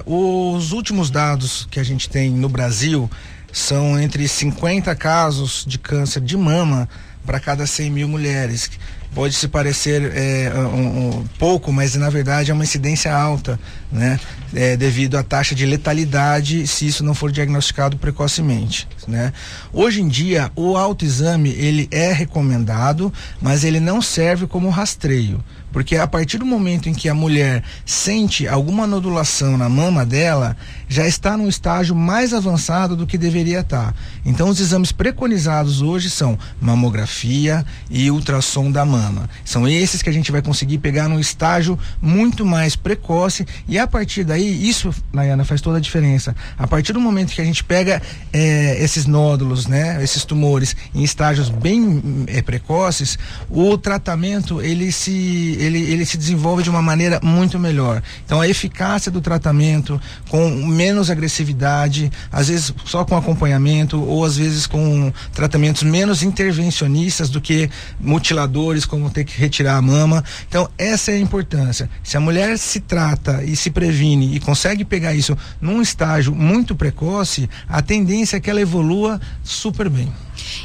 [0.05, 3.09] uh, os últimos dados que a gente tem no Brasil
[3.51, 6.89] são entre 50 casos de câncer de mama
[7.25, 8.69] para cada 100 mil mulheres
[9.13, 13.59] pode se parecer é, um, um, pouco, mas na verdade é uma incidência alta,
[13.91, 14.19] né?
[14.53, 19.31] É, devido à taxa de letalidade se isso não for diagnosticado precocemente, né?
[19.71, 25.43] Hoje em dia o autoexame ele é recomendado, mas ele não serve como rastreio.
[25.71, 30.57] Porque a partir do momento em que a mulher sente alguma nodulação na mama dela,
[30.89, 33.95] já está num estágio mais avançado do que deveria estar.
[34.25, 39.29] Então, os exames preconizados hoje são mamografia e ultrassom da mama.
[39.45, 43.85] São esses que a gente vai conseguir pegar num estágio muito mais precoce e a
[43.85, 46.35] partir daí, isso, Nayana, faz toda a diferença.
[46.57, 48.01] A partir do momento que a gente pega
[48.33, 53.17] é, esses nódulos, né, esses tumores em estágios bem é, precoces,
[53.49, 58.01] o tratamento ele se ele, ele se desenvolve de uma maneira muito melhor.
[58.25, 60.47] Então a eficácia do tratamento com
[60.79, 67.41] menos agressividade, às vezes só com acompanhamento ou às vezes com tratamentos menos intervencionistas do
[67.41, 67.69] que
[67.99, 70.23] mutiladores, como ter que retirar a mama.
[70.47, 71.89] Então essa é a importância.
[72.01, 76.73] Se a mulher se trata e se previne e consegue pegar isso num estágio muito
[76.73, 80.09] precoce, a tendência é que ela evolua super bem.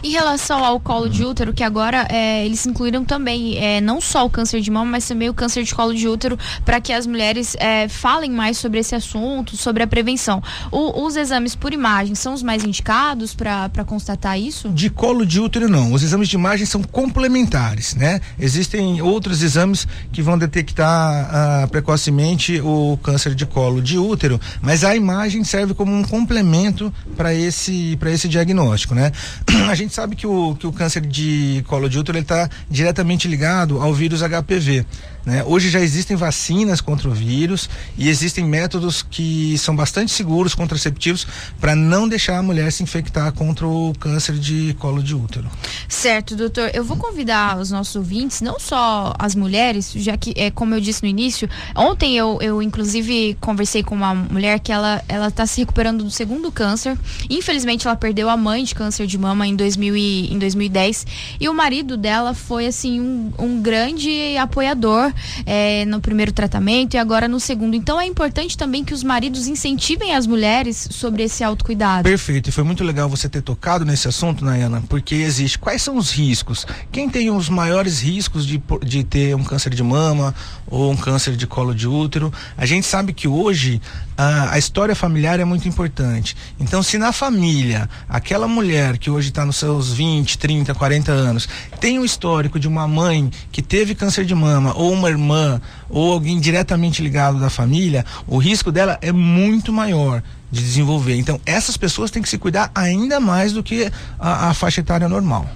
[0.03, 4.25] Em relação ao colo de útero, que agora é, eles incluíram também é, não só
[4.25, 7.07] o câncer de mama, mas também o câncer de colo de útero, para que as
[7.07, 10.43] mulheres é, falem mais sobre esse assunto, sobre a prevenção.
[10.71, 14.69] O, os exames por imagem são os mais indicados para constatar isso?
[14.69, 15.93] De colo de útero, não.
[15.93, 18.21] Os exames de imagem são complementares, né?
[18.39, 20.85] Existem outros exames que vão detectar
[21.33, 26.93] ah, precocemente o câncer de colo de útero, mas a imagem serve como um complemento
[27.17, 29.13] para esse, esse diagnóstico, né?
[29.75, 33.83] a gente sabe que o, que o câncer de colo de útero está diretamente ligado
[33.83, 34.87] ao vírus HPV.
[35.25, 35.43] Né?
[35.45, 41.27] Hoje já existem vacinas contra o vírus e existem métodos que são bastante seguros, contraceptivos,
[41.61, 45.51] para não deixar a mulher se infectar contra o câncer de colo de útero.
[45.89, 46.71] Certo, doutor.
[46.75, 50.81] Eu vou convidar os nossos ouvintes, não só as mulheres, já que, é, como eu
[50.81, 55.61] disse no início, ontem eu, eu inclusive conversei com uma mulher que ela está se
[55.61, 56.99] recuperando do segundo câncer.
[57.31, 61.07] Infelizmente, ela perdeu a mãe de câncer de mama em, 2000 e, em 2010
[61.41, 65.13] e o marido dela foi assim um, um grande apoiador
[65.47, 67.75] é, no primeiro tratamento e agora no segundo.
[67.75, 72.05] Então é importante também que os maridos incentivem as mulheres sobre esse autocuidado.
[72.05, 75.59] Perfeito, e foi muito legal você ter tocado nesse assunto, Nayana, porque existe.
[75.59, 76.67] Quais são os riscos?
[76.91, 80.35] Quem tem os maiores riscos de, de ter um câncer de mama
[80.67, 82.33] ou um câncer de colo de útero?
[82.57, 83.81] A gente sabe que hoje
[84.17, 86.37] a, a história familiar é muito importante.
[86.59, 91.49] Então, se na família, aquela mulher que hoje está nos seus 20, 30, 40 anos,
[91.81, 96.13] tem um histórico de uma mãe que teve câncer de mama ou uma irmã ou
[96.13, 101.17] alguém diretamente ligado da família, o risco dela é muito maior de desenvolver.
[101.17, 105.09] Então, essas pessoas têm que se cuidar ainda mais do que a, a faixa etária
[105.09, 105.49] normal.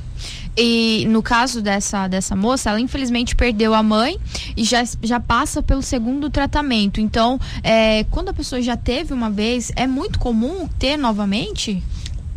[0.61, 4.19] E no caso dessa, dessa moça, ela infelizmente perdeu a mãe
[4.57, 7.01] e já, já passa pelo segundo tratamento.
[7.01, 11.81] Então, é, quando a pessoa já teve uma vez, é muito comum ter novamente?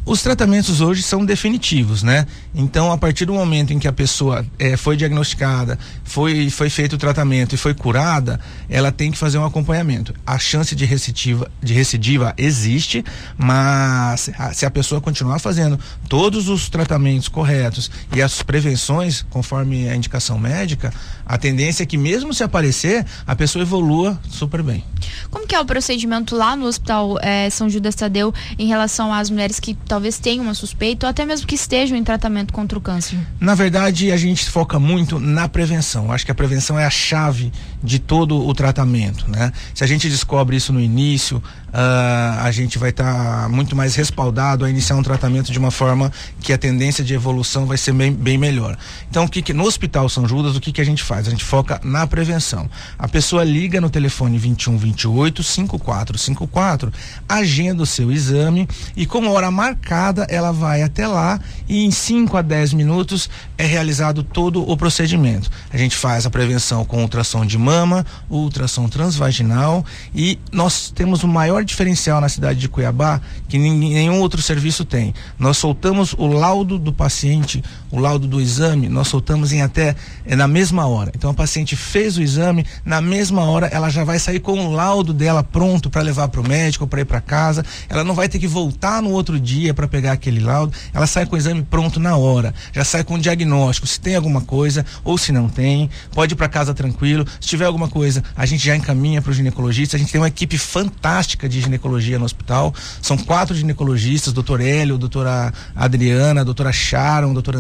[0.04, 2.26] Os tratamentos hoje são definitivos, né?
[2.56, 6.93] Então, a partir do momento em que a pessoa é, foi diagnosticada, foi, foi feito
[6.93, 10.14] o tratamento e foi curada, ela tem que fazer um acompanhamento.
[10.26, 13.06] A chance de recidiva, de recidiva existe,
[13.38, 15.80] mas se a pessoa continuar fazendo
[16.10, 20.91] todos os tratamentos corretos e as prevenções, conforme a indicação médica,
[21.26, 24.84] a tendência é que mesmo se aparecer, a pessoa evolua super bem.
[25.30, 29.30] Como que é o procedimento lá no Hospital é, São Judas Tadeu em relação às
[29.30, 32.82] mulheres que talvez tenham uma suspeita ou até mesmo que estejam em tratamento contra o
[32.82, 33.20] câncer?
[33.42, 36.14] Na verdade, a gente foca muito na prevenção.
[36.14, 37.52] Acho que a prevenção é a chave
[37.84, 39.52] de todo o tratamento, né?
[39.74, 43.95] Se a gente descobre isso no início, uh, a gente vai estar tá muito mais
[43.95, 47.93] respaldado a iniciar um tratamento de uma forma que a tendência de evolução vai ser
[47.93, 48.78] bem, bem melhor.
[49.09, 51.28] Então, o que, que no Hospital São Judas, o que, que a gente faz?
[51.28, 52.69] A gente foca na prevenção.
[52.97, 56.91] A pessoa liga no telefone 21 28 5454,
[57.28, 62.36] agenda o seu exame e com hora marcada ela vai até lá e em 5
[62.38, 65.49] a 10 minutos é realizado todo o procedimento.
[65.72, 71.28] A gente faz a prevenção com ultrassom de mama, ultrassom transvaginal e nós temos o
[71.28, 75.14] maior diferencial na cidade de Cuiabá que nenhum outro serviço tem.
[75.38, 80.36] Nós soltamos o laudo do paciente, o laudo do exame, nós soltamos em até é,
[80.36, 81.12] na mesma hora.
[81.16, 84.72] Então a paciente fez o exame, na mesma hora ela já vai sair com o
[84.72, 87.66] laudo dela pronto para levar para o médico, para ir para casa.
[87.89, 90.74] Ela não vai ter que voltar no outro dia para pegar aquele laudo.
[90.94, 92.54] Ela sai com o exame pronto na hora.
[92.72, 95.89] Já sai com o diagnóstico, se tem alguma coisa ou se não tem.
[96.14, 97.26] Pode ir para casa tranquilo.
[97.39, 99.98] Se tiver alguma coisa, a gente já encaminha para o ginecologista.
[99.98, 102.74] A gente tem uma equipe fantástica de ginecologia no hospital.
[103.02, 107.58] São quatro ginecologistas, doutor Hélio, doutora Adriana, doutora Sharon, doutor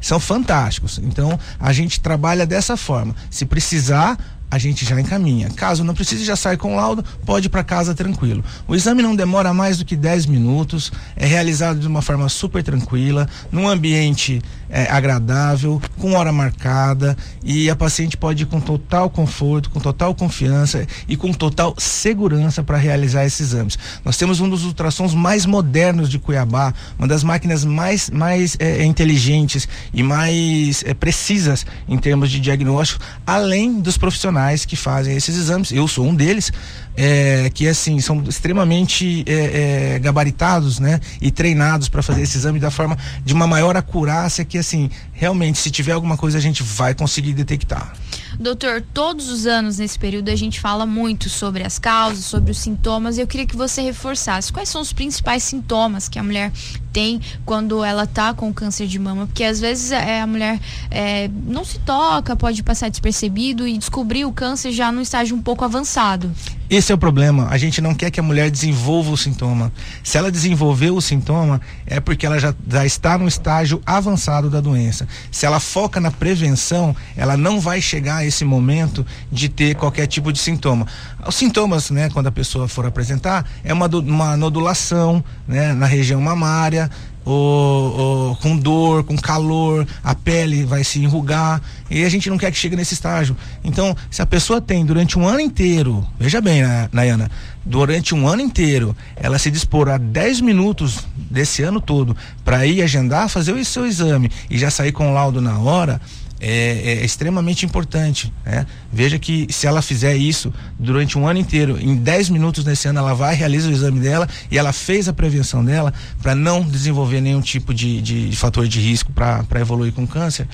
[0.00, 0.98] São fantásticos.
[1.02, 3.14] Então, a gente trabalha dessa forma.
[3.30, 4.18] Se precisar,
[4.50, 5.50] a gente já encaminha.
[5.50, 8.44] Caso não precise, já sai com laudo, pode ir para casa tranquilo.
[8.66, 12.62] O exame não demora mais do que 10 minutos, é realizado de uma forma super
[12.62, 19.08] tranquila, num ambiente é, agradável, com hora marcada e a paciente pode ir com total
[19.08, 23.78] conforto, com total confiança e com total segurança para realizar esses exames.
[24.04, 28.84] Nós temos um dos ultrassons mais modernos de Cuiabá, uma das máquinas mais, mais é,
[28.84, 35.36] inteligentes e mais é, precisas em termos de diagnóstico, além dos profissionais que fazem esses
[35.36, 35.70] exames.
[35.72, 36.52] Eu sou um deles
[36.96, 42.58] é, que assim são extremamente é, é, gabaritados, né, e treinados para fazer esse exame
[42.58, 46.62] da forma de uma maior acurácia que assim realmente se tiver alguma coisa a gente
[46.62, 47.92] vai conseguir detectar.
[48.38, 52.58] Doutor, todos os anos nesse período a gente fala muito sobre as causas, sobre os
[52.58, 53.16] sintomas.
[53.16, 56.52] E eu queria que você reforçasse quais são os principais sintomas que a mulher
[56.92, 60.60] tem quando ela tá com câncer de mama, porque às vezes é, a mulher
[60.90, 65.42] é, não se toca, pode passar despercebido e descobrir o câncer já num estágio um
[65.42, 66.30] pouco avançado.
[66.68, 67.48] Esse é o problema.
[67.48, 69.72] A gente não quer que a mulher desenvolva o sintoma.
[70.02, 74.60] Se ela desenvolveu o sintoma, é porque ela já, já está no estágio avançado da
[74.60, 75.05] doença.
[75.30, 80.06] Se ela foca na prevenção, ela não vai chegar a esse momento de ter qualquer
[80.06, 80.86] tipo de sintoma.
[81.26, 86.20] Os sintomas, né, quando a pessoa for apresentar, é uma, uma nodulação né, na região
[86.20, 86.90] mamária,
[87.26, 91.60] ou, ou, com dor, com calor, a pele vai se enrugar
[91.90, 93.36] e a gente não quer que chegue nesse estágio.
[93.64, 96.62] Então, se a pessoa tem durante um ano inteiro, veja bem,
[96.92, 97.28] Nayana,
[97.64, 102.80] durante um ano inteiro, ela se dispor a 10 minutos desse ano todo para ir
[102.80, 106.00] agendar, fazer o seu exame e já sair com o laudo na hora,
[106.40, 108.32] é, é, extremamente importante.
[108.44, 108.66] Né?
[108.92, 112.98] Veja que se ela fizer isso durante um ano inteiro, em 10 minutos nesse ano,
[112.98, 117.20] ela vai, realiza o exame dela e ela fez a prevenção dela para não desenvolver
[117.20, 120.46] nenhum tipo de, de, de fator de risco para evoluir com câncer.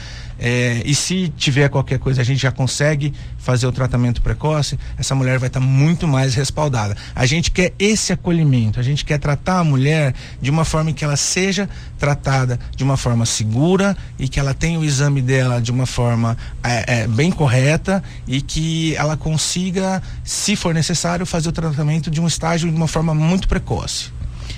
[0.44, 5.14] É, e se tiver qualquer coisa, a gente já consegue fazer o tratamento precoce, essa
[5.14, 6.96] mulher vai estar tá muito mais respaldada.
[7.14, 11.04] A gente quer esse acolhimento, a gente quer tratar a mulher de uma forma que
[11.04, 15.70] ela seja tratada de uma forma segura e que ela tenha o exame dela de
[15.70, 21.52] uma forma é, é, bem correta e que ela consiga, se for necessário, fazer o
[21.52, 24.10] tratamento de um estágio de uma forma muito precoce.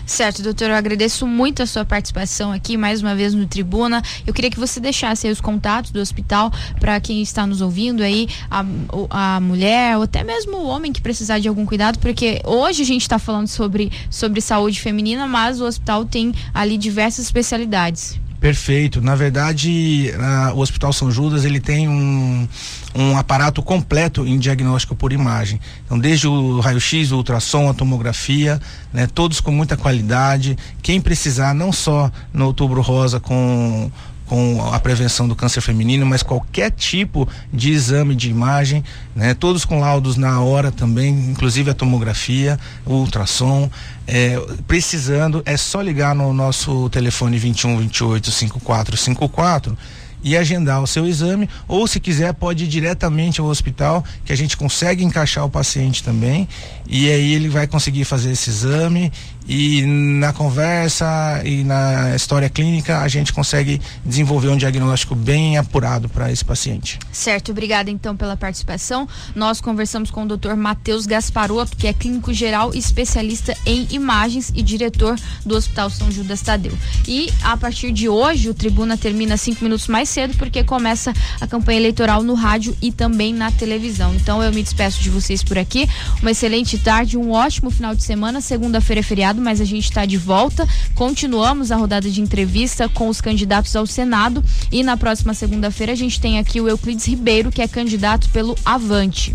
[0.06, 4.02] Certo, doutor, eu agradeço muito a sua participação aqui mais uma vez no Tribuna.
[4.26, 8.28] Eu queria que você deixasse os contatos do hospital para quem está nos ouvindo aí,
[8.50, 8.64] a,
[9.08, 12.86] a mulher ou até mesmo o homem que precisar de algum cuidado, porque hoje a
[12.86, 18.20] gente está falando sobre, sobre saúde feminina, mas o hospital tem ali diversas especialidades.
[18.44, 19.00] Perfeito.
[19.00, 20.12] Na verdade,
[20.54, 22.46] o Hospital São Judas ele tem um,
[22.94, 25.58] um aparato completo em diagnóstico por imagem.
[25.82, 28.60] Então, desde o raio-x, o ultrassom, a tomografia,
[28.92, 30.58] né, todos com muita qualidade.
[30.82, 33.90] Quem precisar, não só no Outubro Rosa com
[34.26, 38.82] com a prevenção do câncer feminino, mas qualquer tipo de exame de imagem,
[39.14, 39.34] né?
[39.34, 43.70] Todos com laudos na hora também, inclusive a tomografia, o ultrassom.
[44.06, 49.78] É, precisando, é só ligar no nosso telefone 21 28 5454
[50.24, 54.36] e agendar o seu exame, ou se quiser pode ir diretamente ao hospital, que a
[54.36, 56.48] gente consegue encaixar o paciente também,
[56.88, 59.12] e aí ele vai conseguir fazer esse exame
[59.46, 66.08] e na conversa e na história clínica a gente consegue desenvolver um diagnóstico bem apurado
[66.08, 66.98] para esse paciente.
[67.12, 69.08] Certo, obrigada então pela participação.
[69.34, 70.54] Nós conversamos com o Dr.
[70.54, 76.40] Matheus Gasparotto, que é clínico geral especialista em imagens e diretor do Hospital São Judas
[76.40, 76.72] Tadeu.
[77.06, 81.46] E a partir de hoje o Tribuna termina cinco minutos mais cedo porque começa a
[81.46, 84.14] campanha eleitoral no rádio e também na televisão.
[84.14, 85.88] Então eu me despeço de vocês por aqui.
[86.20, 88.40] Uma excelente tarde, um ótimo final de semana.
[88.40, 89.02] Segunda-feira é
[89.34, 90.66] feriado mas a gente está de volta.
[90.94, 95.96] Continuamos a rodada de entrevista com os candidatos ao Senado e na próxima segunda-feira a
[95.96, 99.34] gente tem aqui o Euclides Ribeiro, que é candidato pelo Avante.